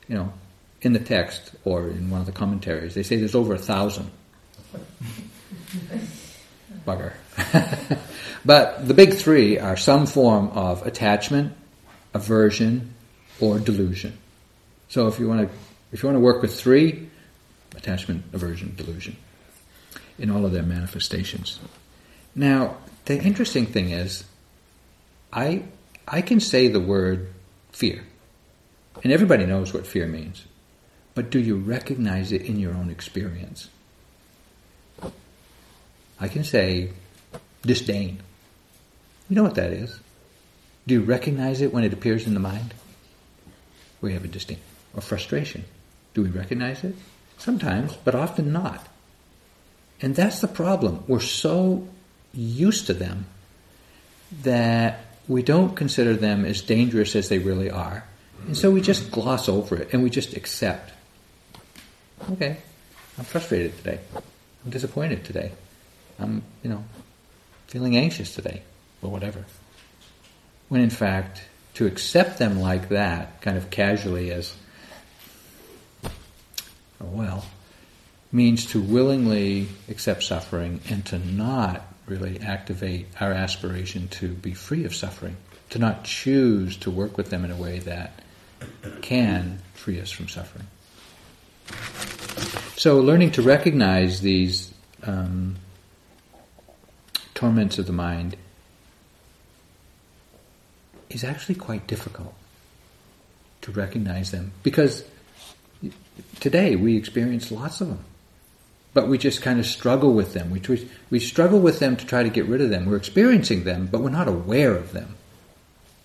[0.07, 0.33] You know,
[0.81, 4.09] in the text or in one of the commentaries, they say there's over a thousand.
[6.85, 7.13] Bugger.
[8.45, 11.53] but the big three are some form of attachment,
[12.13, 12.93] aversion,
[13.39, 14.17] or delusion.
[14.89, 15.55] So if you want to,
[15.91, 17.11] if you want to work with three,
[17.75, 19.17] attachment, aversion, delusion,
[20.17, 21.60] in all of their manifestations.
[22.36, 24.23] Now, the interesting thing is,
[25.34, 25.63] I
[26.07, 27.29] I can say the word
[27.71, 28.03] fear,
[29.03, 30.45] and everybody knows what fear means,
[31.15, 33.69] but do you recognize it in your own experience?
[36.19, 36.91] I can say
[37.63, 38.21] disdain.
[39.29, 39.99] You know what that is?
[40.86, 42.73] Do you recognize it when it appears in the mind?
[44.01, 44.60] We have a disdain.
[44.93, 45.63] Or frustration.
[46.13, 46.95] Do we recognize it?
[47.41, 48.88] Sometimes, but often not.
[49.99, 51.04] And that's the problem.
[51.08, 51.88] We're so
[52.36, 53.25] used to them
[54.43, 58.04] that we don't consider them as dangerous as they really are.
[58.45, 60.93] And so we just gloss over it and we just accept.
[62.34, 62.58] Okay,
[63.17, 63.99] I'm frustrated today.
[64.63, 65.51] I'm disappointed today.
[66.19, 66.84] I'm, you know,
[67.65, 68.62] feeling anxious today,
[69.01, 69.45] or whatever.
[70.69, 71.41] When in fact,
[71.73, 74.54] to accept them like that, kind of casually as,
[77.01, 77.45] oh, well,
[78.31, 84.85] means to willingly accept suffering and to not really activate our aspiration to be free
[84.85, 85.35] of suffering,
[85.69, 88.23] to not choose to work with them in a way that
[89.01, 90.67] can free us from suffering.
[92.77, 95.55] So, learning to recognize these um,
[97.33, 98.35] torments of the mind
[101.09, 102.33] is actually quite difficult
[103.61, 105.03] to recognize them because
[106.39, 108.05] today we experience lots of them
[108.93, 110.49] but we just kind of struggle with them.
[110.49, 112.85] We, we struggle with them to try to get rid of them.
[112.85, 115.15] We're experiencing them, but we're not aware of them.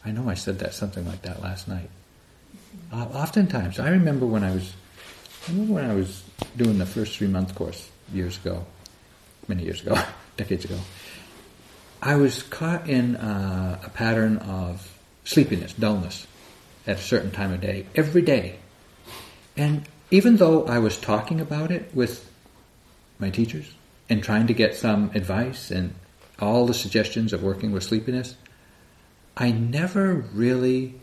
[0.04, 1.90] I know I said that something like that last night.
[2.92, 4.72] Uh, oftentimes, I remember when I was,
[5.48, 6.22] I remember when I was
[6.56, 8.64] doing the first three month course years ago,
[9.48, 10.00] many years ago,
[10.36, 10.78] decades ago.
[12.00, 16.28] I was caught in uh, a pattern of sleepiness, dullness,
[16.86, 18.60] at a certain time of day, every day.
[19.57, 22.31] And even though I was talking about it with
[23.19, 23.73] my teachers
[24.09, 25.95] and trying to get some advice and
[26.38, 28.37] all the suggestions of working with sleepiness,
[29.37, 30.95] I never really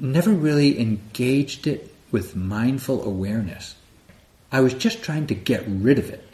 [0.00, 3.74] never really engaged it with mindful awareness.
[4.52, 6.24] I was just trying to get rid of it.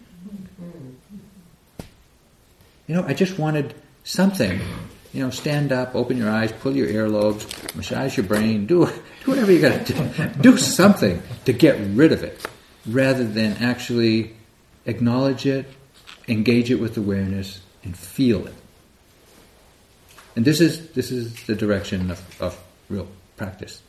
[2.86, 4.60] You know, I just wanted something.
[5.14, 8.86] You know, stand up, open your eyes, pull your earlobes, massage your brain, do,
[9.24, 10.42] do whatever you got to do.
[10.42, 12.44] Do something to get rid of it
[12.84, 14.34] rather than actually
[14.86, 15.66] acknowledge it,
[16.26, 18.54] engage it with awareness, and feel it.
[20.34, 23.82] And this is this is the direction of, of real practice,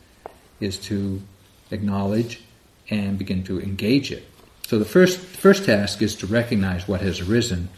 [0.59, 1.19] is to
[1.71, 2.43] acknowledge
[2.91, 4.27] and begin to engage it.
[4.67, 7.69] So the first first task is to recognize what has arisen,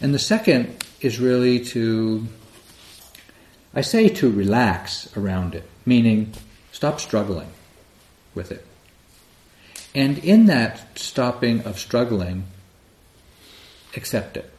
[0.00, 2.28] and the second is really to
[3.74, 6.32] I say to relax around it, meaning
[6.72, 7.48] stop struggling
[8.34, 8.64] with it.
[9.94, 12.44] And in that stopping of struggling,
[13.96, 14.50] accept it.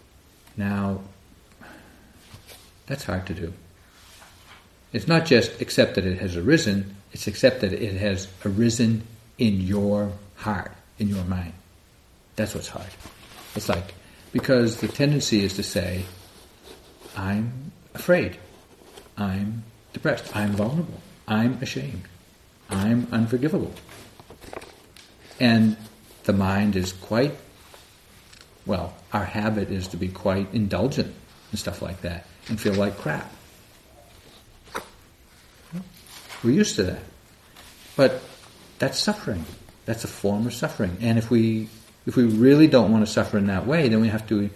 [0.57, 1.01] Now,
[2.87, 3.53] that's hard to do.
[4.93, 9.03] It's not just accept that it has arisen, it's accept that it has arisen
[9.37, 11.53] in your heart, in your mind.
[12.35, 12.89] That's what's hard.
[13.55, 13.93] It's like,
[14.31, 16.05] because the tendency is to say,
[17.17, 18.37] I'm afraid,
[19.17, 22.03] I'm depressed, I'm vulnerable, I'm ashamed,
[22.69, 23.73] I'm unforgivable.
[25.39, 25.77] And
[26.23, 27.35] the mind is quite,
[28.65, 31.13] well, our habit is to be quite indulgent
[31.51, 33.31] and stuff like that and feel like crap.
[36.43, 37.01] We're used to that.
[37.95, 38.21] But
[38.77, 39.45] that's suffering.
[39.85, 40.97] That's a form of suffering.
[41.01, 41.69] And if we
[42.05, 44.49] if we really don't want to suffer in that way, then we have to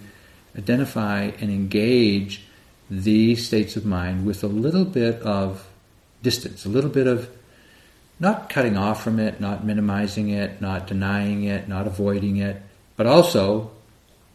[0.56, 2.44] identify and engage
[2.90, 5.68] these states of mind with a little bit of
[6.24, 7.30] distance, a little bit of
[8.20, 12.62] not cutting off from it, not minimizing it, not denying it, not avoiding it,
[12.98, 13.72] but also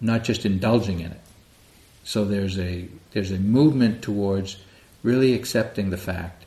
[0.01, 1.20] not just indulging in it.
[2.05, 4.57] So there's a there's a movement towards
[5.03, 6.45] really accepting the fact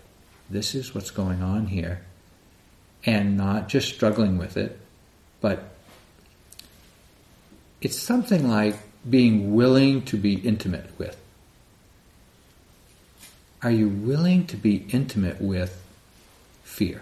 [0.49, 2.01] this is what's going on here
[3.05, 4.79] and not just struggling with it,
[5.41, 5.75] but
[7.81, 8.75] it's something like
[9.07, 11.17] being willing to be intimate with.
[13.67, 15.83] Are you willing to be intimate with
[16.63, 17.01] fear?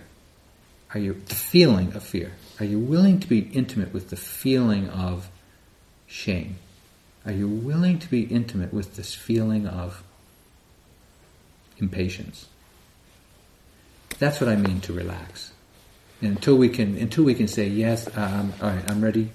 [0.95, 2.31] Are you the feeling of fear?
[2.59, 5.29] Are you willing to be intimate with the feeling of
[6.07, 6.55] shame?
[7.23, 10.01] Are you willing to be intimate with this feeling of
[11.77, 12.47] impatience?
[14.17, 15.51] That's what I mean to relax.
[16.19, 19.29] And until we can, until we can say yes, um, all right, I'm ready.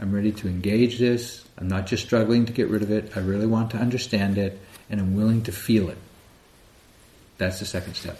[0.00, 1.44] I'm ready to engage this.
[1.58, 3.16] I'm not just struggling to get rid of it.
[3.16, 5.98] I really want to understand it, and I'm willing to feel it.
[7.40, 8.18] That's the second step.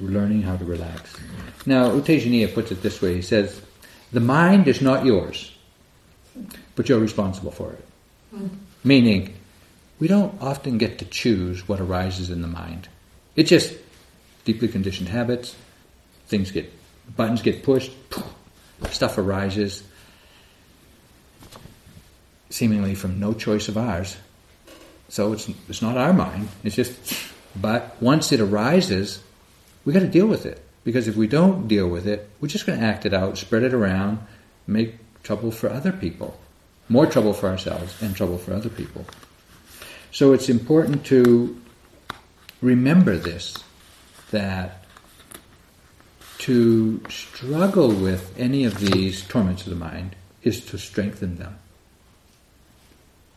[0.00, 1.14] Learning how to relax.
[1.66, 3.14] Now, U Tejaniya puts it this way.
[3.14, 3.60] He says,
[4.10, 5.54] the mind is not yours,
[6.74, 7.84] but you're responsible for it.
[8.34, 8.48] Mm.
[8.84, 9.34] Meaning,
[10.00, 12.88] we don't often get to choose what arises in the mind.
[13.36, 13.76] It's just
[14.46, 15.54] deeply conditioned habits,
[16.28, 16.72] things get,
[17.16, 17.92] buttons get pushed,
[18.88, 19.82] stuff arises,
[22.48, 24.16] seemingly from no choice of ours.
[25.10, 27.28] So it's, it's not our mind, it's just,
[27.60, 29.22] but once it arises,
[29.84, 30.64] we got to deal with it.
[30.84, 33.62] Because if we don't deal with it, we're just going to act it out, spread
[33.62, 34.18] it around,
[34.66, 36.38] make trouble for other people.
[36.88, 39.04] More trouble for ourselves and trouble for other people.
[40.10, 41.60] So it's important to
[42.62, 43.54] remember this
[44.30, 44.84] that
[46.38, 51.58] to struggle with any of these torments of the mind is to strengthen them.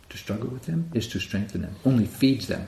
[0.10, 2.68] To struggle with them is to strengthen them, only feeds them.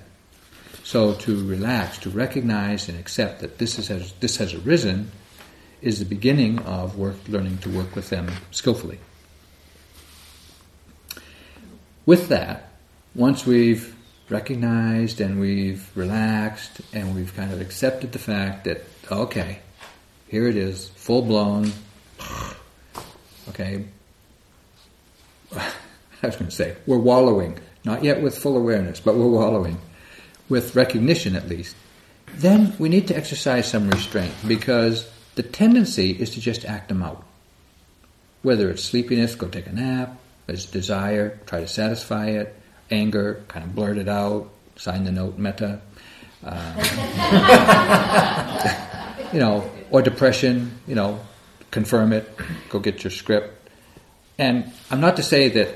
[0.84, 5.12] So to relax, to recognize and accept that this, is, has, this has arisen
[5.82, 9.00] is the beginning of work, learning to work with them skillfully.
[12.06, 12.72] With that,
[13.16, 13.96] once we've
[14.30, 19.60] recognized and we've relaxed and we've kind of accepted the fact that, okay,
[20.28, 21.72] here it is, full blown,
[23.50, 23.86] okay,
[25.56, 29.78] I was going to say, we're wallowing, not yet with full awareness, but we're wallowing,
[30.50, 31.76] with recognition at least,
[32.36, 37.04] then we need to exercise some restraint because the tendency is to just act them
[37.04, 37.24] out.
[38.42, 42.56] Whether it's sleepiness, go take a nap, as desire, try to satisfy it,
[42.92, 45.82] anger, kind of blurt it out, sign the note, meta.
[46.44, 46.74] Uh,
[49.34, 51.20] you know, or depression, you know,
[51.72, 52.30] confirm it,
[52.70, 53.70] go get your script.
[54.38, 55.70] And I'm not to say that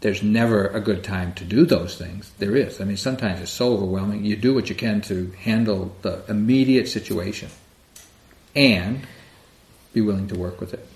[0.00, 2.30] there's never a good time to do those things.
[2.38, 2.80] There is.
[2.80, 4.24] I mean, sometimes it's so overwhelming.
[4.24, 7.50] You do what you can to handle the immediate situation
[8.54, 9.06] and
[9.92, 10.86] be willing to work with it.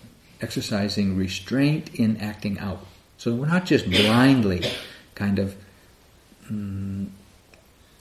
[0.41, 2.87] Exercising restraint in acting out.
[3.19, 4.65] So we're not just blindly
[5.15, 5.57] kind of
[6.51, 7.09] mm,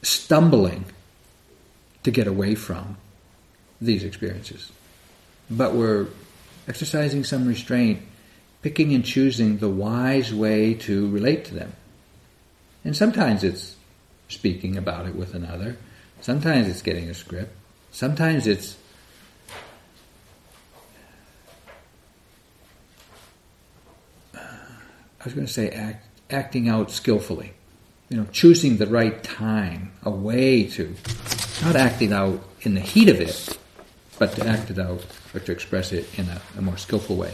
[0.01, 0.85] stumbling
[2.03, 2.97] to get away from
[3.79, 4.71] these experiences.
[5.49, 6.07] But we're
[6.67, 8.01] exercising some restraint,
[8.61, 11.73] picking and choosing the wise way to relate to them.
[12.83, 13.75] And sometimes it's
[14.29, 15.77] speaking about it with another,
[16.21, 17.53] sometimes it's getting a script,
[17.91, 18.77] sometimes it's
[25.21, 27.53] I was going to say act, acting out skillfully.
[28.09, 30.95] You know, choosing the right time, a way to,
[31.61, 33.57] not acting out in the heat of it,
[34.17, 37.33] but to act it out or to express it in a, a more skillful way.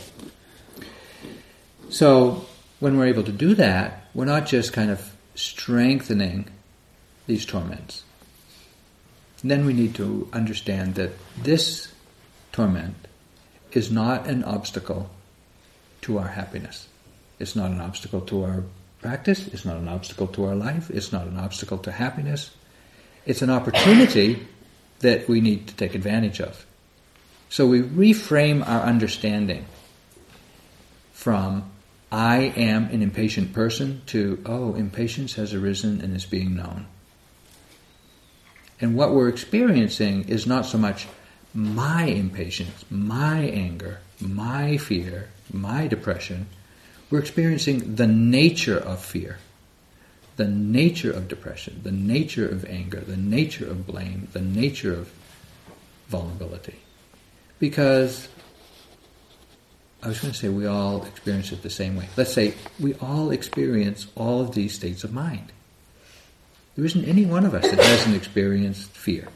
[1.89, 2.45] So,
[2.79, 6.47] when we're able to do that, we're not just kind of strengthening
[7.27, 8.03] these torments.
[9.41, 11.11] And then we need to understand that
[11.41, 11.93] this
[12.51, 12.95] torment
[13.71, 15.09] is not an obstacle
[16.01, 16.87] to our happiness.
[17.39, 18.63] It's not an obstacle to our
[19.01, 19.47] practice.
[19.47, 20.89] It's not an obstacle to our life.
[20.89, 22.51] It's not an obstacle to happiness.
[23.25, 24.47] It's an opportunity
[24.99, 26.65] that we need to take advantage of.
[27.49, 29.65] So we reframe our understanding
[31.13, 31.69] from
[32.11, 36.87] I am an impatient person to, oh, impatience has arisen and is being known.
[38.79, 41.07] And what we're experiencing is not so much
[41.53, 46.47] my impatience, my anger, my fear, my depression,
[47.09, 49.39] we're experiencing the nature of fear,
[50.35, 55.11] the nature of depression, the nature of anger, the nature of blame, the nature of
[56.09, 56.75] vulnerability.
[57.59, 58.27] Because
[60.03, 62.07] I was going to say we all experience it the same way.
[62.15, 65.51] Let's say we all experience all of these states of mind.
[66.75, 69.29] There isn't any one of us that hasn't experienced fear,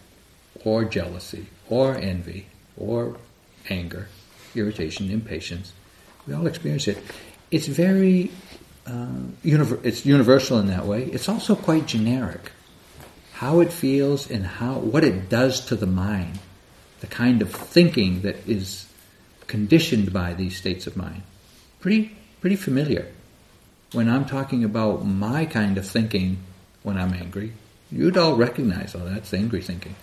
[0.63, 2.45] or jealousy, or envy,
[2.77, 3.17] or
[3.69, 4.09] anger,
[4.53, 5.73] irritation, impatience.
[6.27, 6.99] We all experience it
[7.51, 8.31] it's very
[8.87, 9.07] uh,
[9.43, 11.03] univer- it's universal in that way.
[11.03, 12.51] It's also quite generic.
[13.33, 16.39] How it feels and how what it does to the mind,
[17.01, 18.87] the kind of thinking that is
[19.51, 21.21] conditioned by these states of mind.
[21.81, 23.05] Pretty pretty familiar.
[23.91, 26.37] When I'm talking about my kind of thinking
[26.83, 27.51] when I'm angry,
[27.91, 29.95] you'd all recognize, oh, that's angry thinking,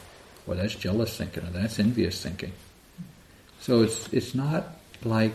[0.46, 2.52] or that's jealous thinking, or that's envious thinking.
[3.60, 4.66] So it's it's not
[5.02, 5.32] like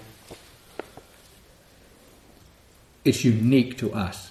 [3.04, 4.30] it's unique to us.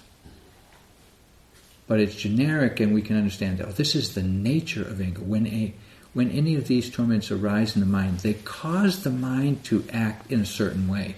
[1.85, 5.21] But it's generic and we can understand that oh, this is the nature of anger.
[5.21, 5.73] When, a,
[6.13, 10.31] when any of these torments arise in the mind, they cause the mind to act
[10.31, 11.15] in a certain way.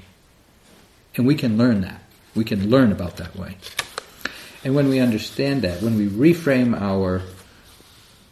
[1.16, 2.02] And we can learn that.
[2.34, 3.58] We can learn about that way.
[4.64, 7.22] And when we understand that, when we reframe our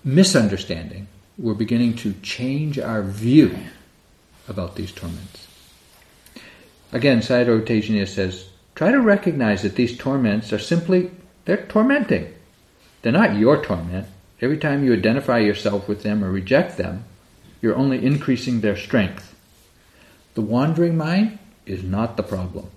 [0.04, 1.08] misunderstanding,
[1.38, 3.58] we're beginning to change our view
[4.48, 5.48] about these torments.
[6.92, 11.12] Again, Sayadaw Tejaniya says, try to recognize that these torments are simply,
[11.46, 12.34] they're tormenting.
[13.02, 14.08] They're not your torment.
[14.44, 17.06] Every time you identify yourself with them or reject them,
[17.62, 19.34] you're only increasing their strength.
[20.34, 22.70] The wandering mind is not the problem.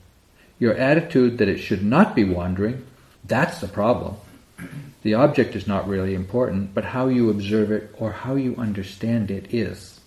[0.60, 2.86] Your attitude that it should not be wandering,
[3.24, 4.14] that's the problem.
[5.02, 9.32] The object is not really important, but how you observe it or how you understand
[9.32, 9.98] it is.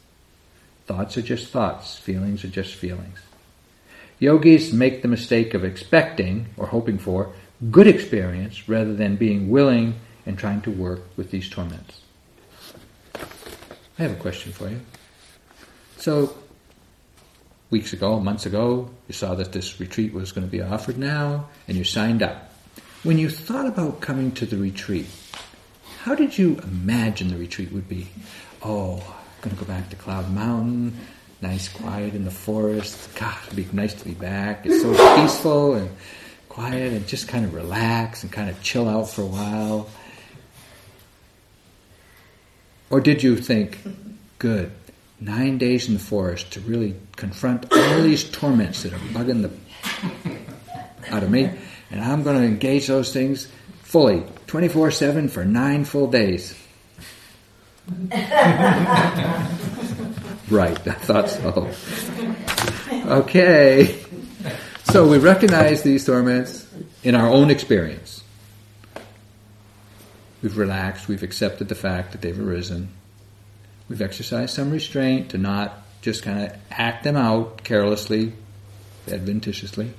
[0.85, 3.19] Thoughts are just thoughts, feelings are just feelings.
[4.17, 7.33] Yogis make the mistake of expecting or hoping for
[7.69, 9.95] good experience rather than being willing
[10.25, 12.01] and trying to work with these torments.
[13.15, 14.79] I have a question for you.
[15.97, 16.35] So,
[17.69, 21.49] weeks ago, months ago, you saw that this retreat was going to be offered now,
[21.67, 22.53] and you signed up.
[23.03, 25.07] When you thought about coming to the retreat,
[26.01, 28.07] how did you imagine the retreat would be?
[28.61, 30.97] Oh, I'm going to go back to Cloud Mountain
[31.41, 33.09] nice, quiet in the forest.
[33.15, 34.65] God, it'd be nice to be back.
[34.65, 35.89] It's so peaceful and
[36.49, 39.89] quiet and just kind of relax and kind of chill out for a while.
[42.89, 43.79] Or did you think,
[44.39, 44.71] good,
[45.19, 49.51] nine days in the forest to really confront all these torments that are bugging the
[51.11, 51.49] out of me,
[51.91, 53.47] and I'm going to engage those things
[53.83, 56.55] fully, 24 7 for nine full days.
[60.49, 61.69] Right, I thought so.
[62.91, 63.99] Okay.
[64.85, 66.65] So we recognize these torments
[67.03, 68.18] in our own experience.
[70.41, 72.89] We've relaxed, we've accepted the fact that they've arisen.
[73.89, 78.33] We've exercised some restraint to not just kind of act them out carelessly,
[79.07, 79.93] adventitiously.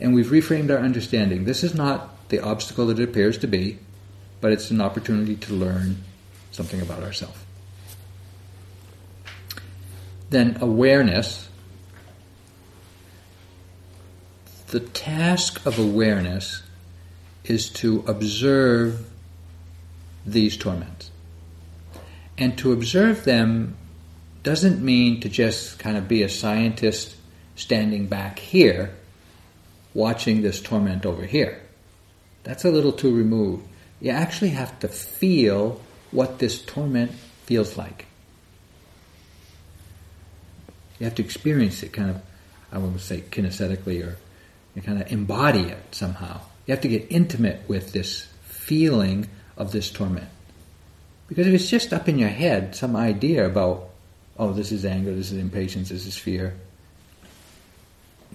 [0.00, 1.44] And we've reframed our understanding.
[1.44, 3.78] This is not the obstacle that it appears to be,
[4.40, 5.98] but it's an opportunity to learn
[6.50, 7.38] something about ourselves
[10.34, 11.48] then awareness,
[14.68, 16.62] the task of awareness
[17.44, 19.08] is to observe
[20.26, 21.10] these torments.
[22.36, 23.76] And to observe them
[24.42, 27.16] doesn't mean to just kind of be a scientist
[27.56, 28.94] standing back here
[29.94, 31.60] watching this torment over here.
[32.42, 33.66] That's a little too removed.
[34.00, 37.12] You actually have to feel what this torment
[37.44, 38.06] feels like.
[40.98, 42.22] You have to experience it kind of,
[42.70, 44.16] I would say kinesthetically or
[44.74, 46.40] you kind of embody it somehow.
[46.66, 50.28] You have to get intimate with this feeling of this torment.
[51.28, 53.88] Because if it's just up in your head, some idea about,
[54.38, 56.54] oh, this is anger, this is impatience, this is fear,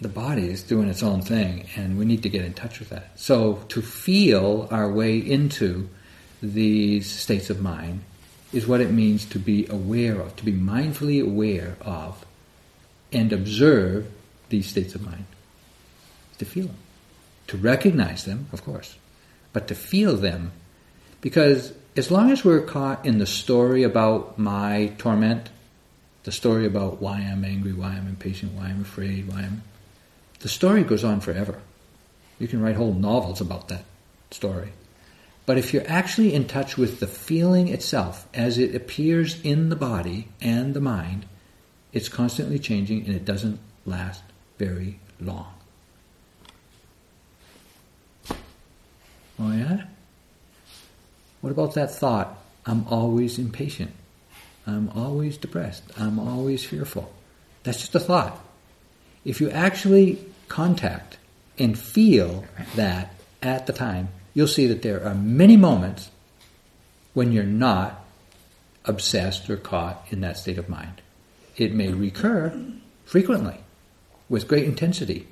[0.02, 2.90] the body is doing its own thing, and we need to get in touch with
[2.90, 3.20] that.
[3.20, 5.90] So, to feel our way into
[6.42, 8.02] these states of mind
[8.54, 12.26] is what it means to be aware of, to be mindfully aware of
[13.12, 14.10] and observe
[14.50, 15.26] these states of mind.
[16.38, 16.78] To feel them.
[17.48, 18.96] To recognize them, of course,
[19.54, 20.52] but to feel them.
[21.22, 25.50] Because as long as we're caught in the story about my torment,
[26.24, 29.64] the story about why I'm angry, why I'm impatient, why I'm afraid, why I'm.
[30.40, 31.60] The story goes on forever.
[32.40, 33.84] You can write whole novels about that
[34.32, 34.72] story.
[35.46, 39.76] But if you're actually in touch with the feeling itself as it appears in the
[39.76, 41.26] body and the mind,
[41.92, 44.22] it's constantly changing and it doesn't last
[44.58, 45.54] very long.
[49.40, 49.86] Oh, yeah?
[51.42, 52.38] What about that thought?
[52.66, 53.92] I'm always impatient.
[54.68, 55.84] I'm always depressed.
[55.98, 57.12] I'm always fearful.
[57.64, 58.40] That's just a thought.
[59.26, 61.18] If you actually contact
[61.58, 66.12] and feel that at the time, you'll see that there are many moments
[67.14, 68.06] when you're not
[68.86, 71.02] obsessed or caught in that state of mind.
[71.58, 72.58] It may recur
[73.06, 73.58] frequently
[74.30, 75.28] with great intensity,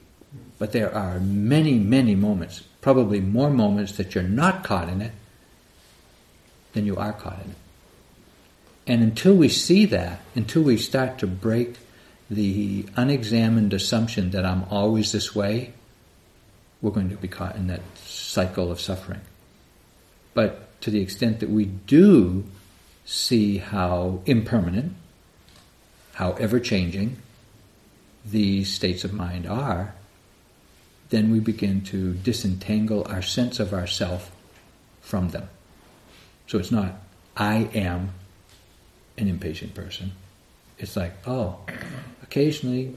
[0.59, 5.13] but there are many, many moments, probably more moments that you're not caught in it
[6.77, 7.55] than you are caught in.
[8.85, 11.75] And until we see that, until we start to break
[12.29, 15.73] the unexamined assumption that I'm always this way,
[16.79, 19.21] we're going to be caught in that cycle of suffering.
[20.35, 22.45] But to the extent that we do
[23.05, 24.93] see how impermanent
[26.13, 27.17] how ever changing
[28.23, 29.95] these states of mind are,
[31.09, 34.31] then we begin to disentangle our sense of ourself
[35.01, 35.49] from them.
[36.47, 36.95] So it's not,
[37.35, 38.11] I am
[39.17, 40.13] an impatient person.
[40.79, 41.59] It's like, oh,
[42.23, 42.95] occasionally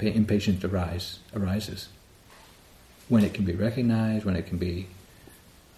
[0.00, 1.88] impatience arise, arises.
[3.08, 4.88] When it can be recognized, when it can be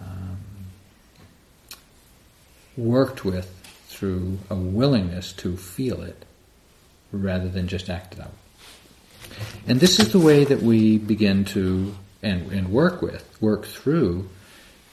[0.01, 0.39] um,
[2.77, 3.51] worked with
[3.89, 6.25] through a willingness to feel it
[7.13, 8.33] rather than just act it out.
[9.67, 14.29] And this is the way that we begin to and, and work with, work through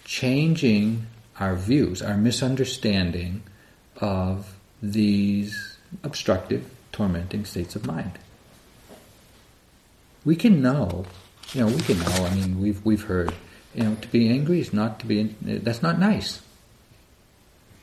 [0.05, 1.05] changing
[1.39, 3.43] our views, our misunderstanding
[3.97, 8.11] of these obstructive, tormenting states of mind.
[10.25, 11.05] We can know,
[11.53, 12.25] you know, we can know.
[12.25, 13.33] I mean, we've we've heard,
[13.75, 15.35] you know, to be angry is not to be.
[15.41, 16.41] That's not nice.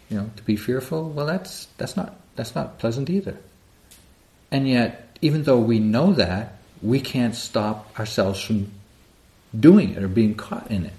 [0.09, 3.37] You know, to be fearful, well, that's that's not that's not pleasant either.
[4.51, 8.71] And yet, even though we know that, we can't stop ourselves from
[9.59, 10.93] doing it or being caught in it.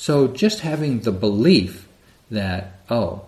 [0.00, 1.86] So just having the belief
[2.30, 3.26] that, oh,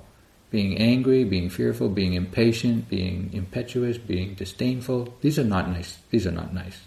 [0.51, 5.99] being angry, being fearful, being impatient, being impetuous, being disdainful, these are not nice.
[6.09, 6.81] These are not nice.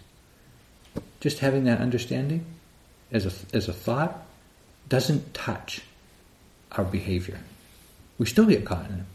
[1.20, 2.44] Just having that understanding
[3.12, 4.26] as a, as a thought
[4.88, 5.82] doesn't touch
[6.72, 7.38] our behavior.
[8.18, 9.06] We still get caught in it.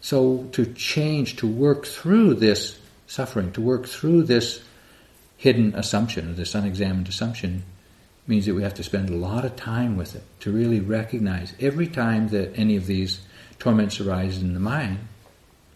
[0.00, 2.78] So to change, to work through this
[3.08, 4.62] suffering, to work through this
[5.38, 7.64] hidden assumption, this unexamined assumption,
[8.26, 11.54] means that we have to spend a lot of time with it to really recognize
[11.60, 13.20] every time that any of these
[13.58, 14.98] torments arise in the mind,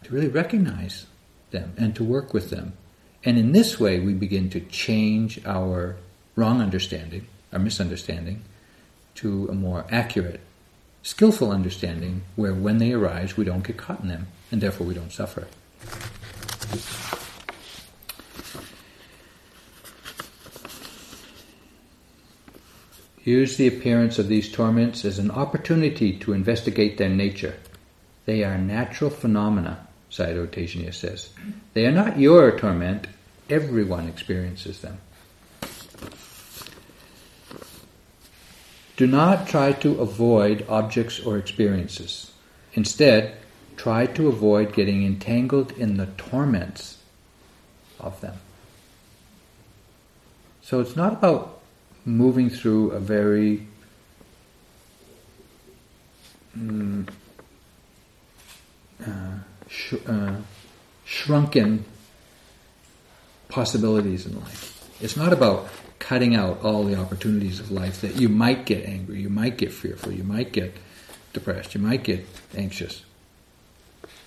[0.04, 1.06] to really recognize
[1.50, 2.72] them and to work with them.
[3.24, 5.96] And in this way, we begin to change our
[6.36, 8.42] wrong understanding, our misunderstanding,
[9.16, 10.40] to a more accurate,
[11.02, 14.94] skillful understanding where when they arise, we don't get caught in them and therefore we
[14.94, 15.48] don't suffer.
[23.26, 27.56] Use the appearance of these torments as an opportunity to investigate their nature.
[28.24, 31.30] They are natural phenomena, Sayadaw Tejaniya says.
[31.74, 33.08] They are not your torment,
[33.50, 34.98] everyone experiences them.
[38.96, 42.30] Do not try to avoid objects or experiences.
[42.74, 43.38] Instead,
[43.76, 46.98] try to avoid getting entangled in the torments
[47.98, 48.36] of them.
[50.62, 51.55] So it's not about
[52.06, 53.66] moving through a very
[56.56, 57.06] mm,
[59.04, 59.10] uh,
[59.68, 60.36] sh- uh,
[61.04, 61.84] shrunken
[63.48, 64.88] possibilities in life.
[65.00, 69.20] It's not about cutting out all the opportunities of life that you might get angry,
[69.20, 70.74] you might get fearful, you might get
[71.32, 72.24] depressed, you might get
[72.56, 73.04] anxious.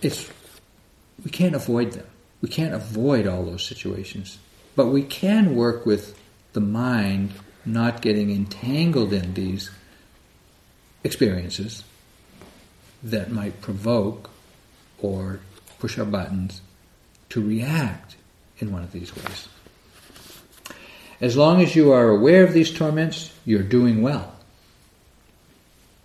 [0.01, 0.29] It's
[1.23, 2.05] we can't avoid them.
[2.41, 4.37] We can't avoid all those situations,
[4.75, 6.19] but we can work with
[6.53, 7.31] the mind
[7.73, 9.71] not getting entangled in these
[11.03, 11.83] experiences
[13.03, 14.29] that might provoke
[14.99, 15.39] or
[15.79, 16.61] push our buttons
[17.29, 18.15] to react
[18.59, 19.47] in one of these ways.
[21.21, 24.35] As long as you are aware of these torments, you're doing well.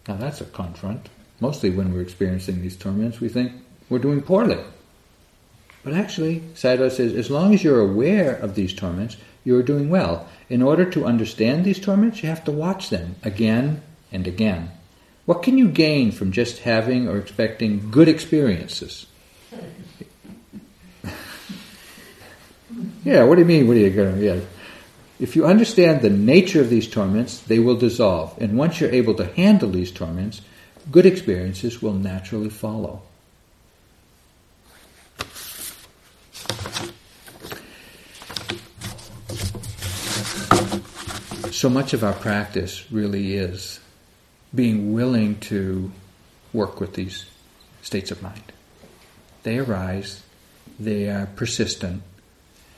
[0.06, 1.08] Now that's a confront.
[1.40, 3.52] Mostly when we're experiencing these torments, we think
[3.88, 4.58] we're doing poorly.
[5.82, 9.90] But actually, Sayadaw says, as long as you're aware of these torments, you are doing
[9.90, 10.26] well.
[10.48, 14.70] In order to understand these torments, you have to watch them again and again.
[15.26, 19.06] What can you gain from just having or expecting good experiences?
[23.04, 23.68] yeah, what do you mean?
[23.68, 24.24] What are you going to?
[24.24, 24.40] Yeah.
[25.20, 28.36] If you understand the nature of these torments, they will dissolve.
[28.40, 30.42] And once you're able to handle these torments,
[30.90, 33.02] good experiences will naturally follow.
[41.64, 43.80] So much of our practice really is
[44.54, 45.90] being willing to
[46.52, 47.24] work with these
[47.80, 48.52] states of mind.
[49.44, 50.22] They arise,
[50.78, 52.02] they are persistent,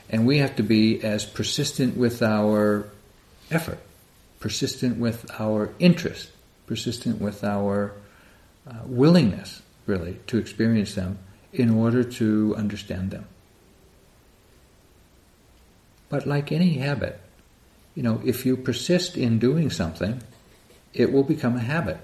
[0.08, 2.88] and we have to be as persistent with our
[3.50, 3.80] effort,
[4.38, 6.30] persistent with our interest,
[6.68, 7.92] persistent with our
[8.70, 11.18] uh, willingness, really, to experience them
[11.52, 13.26] in order to understand them.
[16.08, 17.18] But like any habit,
[17.96, 20.22] you know, if you persist in doing something,
[20.94, 21.98] it will become a habit.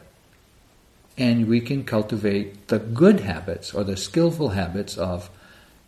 [1.18, 5.30] And we can cultivate the good habits or the skillful habits of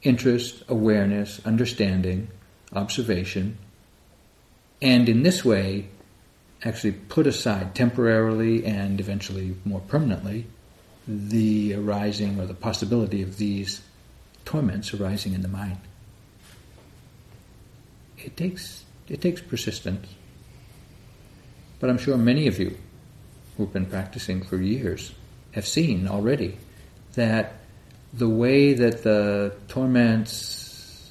[0.03, 2.29] interest, awareness, understanding,
[2.75, 3.57] observation,
[4.83, 5.89] and in this way,
[6.63, 10.47] actually put aside temporarily and eventually more permanently
[11.07, 13.81] the arising or the possibility of these
[14.45, 15.79] torments arising in the mind.
[18.19, 20.09] It takes it takes persistence.
[21.81, 22.77] But I'm sure many of you
[23.57, 25.13] who've been practicing for years
[25.53, 26.57] have seen already
[27.15, 27.55] that
[28.13, 31.11] the way that the torments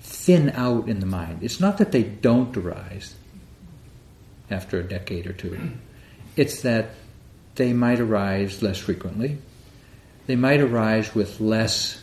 [0.00, 3.14] thin out in the mind, it's not that they don't arise
[4.50, 5.58] after a decade or two,
[6.36, 6.90] it's that
[7.54, 9.38] they might arise less frequently.
[10.26, 12.02] They might arise with less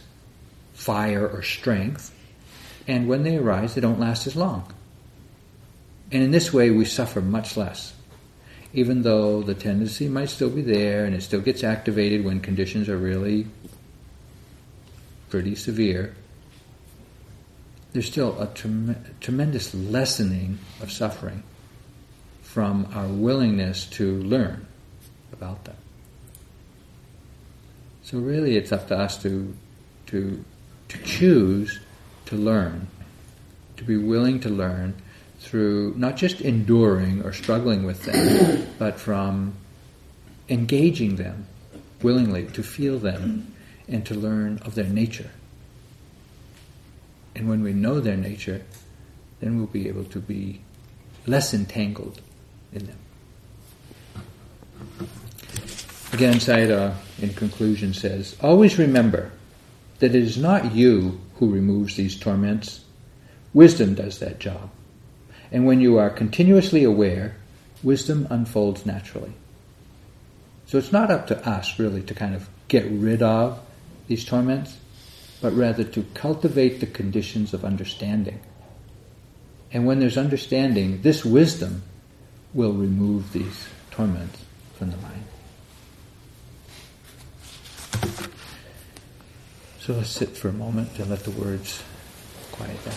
[0.74, 2.16] fire or strength.
[2.88, 4.72] And when they arise, they don't last as long.
[6.12, 7.94] And in this way, we suffer much less.
[8.74, 12.90] Even though the tendency might still be there and it still gets activated when conditions
[12.90, 13.48] are really
[15.30, 16.16] pretty severe,
[17.94, 21.44] there's still a trem- tremendous lessening of suffering
[22.42, 24.66] from our willingness to learn
[25.34, 25.76] about them.
[28.04, 29.56] So really, it's up to us to
[30.08, 30.44] to
[30.90, 31.80] to choose
[32.32, 32.88] to learn,
[33.76, 34.94] to be willing to learn
[35.42, 39.54] through not just enduring or struggling with them, but from
[40.48, 41.46] engaging them
[42.02, 43.54] willingly to feel them
[43.90, 45.30] and to learn of their nature.
[47.36, 48.64] And when we know their nature,
[49.42, 50.62] then we'll be able to be
[51.28, 52.22] less entangled
[52.72, 52.98] in them.
[56.14, 59.34] Again, Sayadaw, in conclusion, says Always remember
[60.00, 62.86] that it is not you who removes these torments,
[63.54, 64.70] wisdom does that job.
[65.52, 67.36] And when you are continuously aware,
[67.84, 69.34] wisdom unfolds naturally.
[70.68, 73.60] So it's not up to us, really, to kind of get rid of
[74.08, 74.78] these torments
[75.42, 78.40] but rather to cultivate the conditions of understanding.
[79.74, 81.82] And when there's understanding, this wisdom
[82.54, 84.40] will remove these torments
[84.76, 85.21] from the mind.
[89.92, 91.84] So sit for a moment and let the words
[92.54, 92.96] quiet down.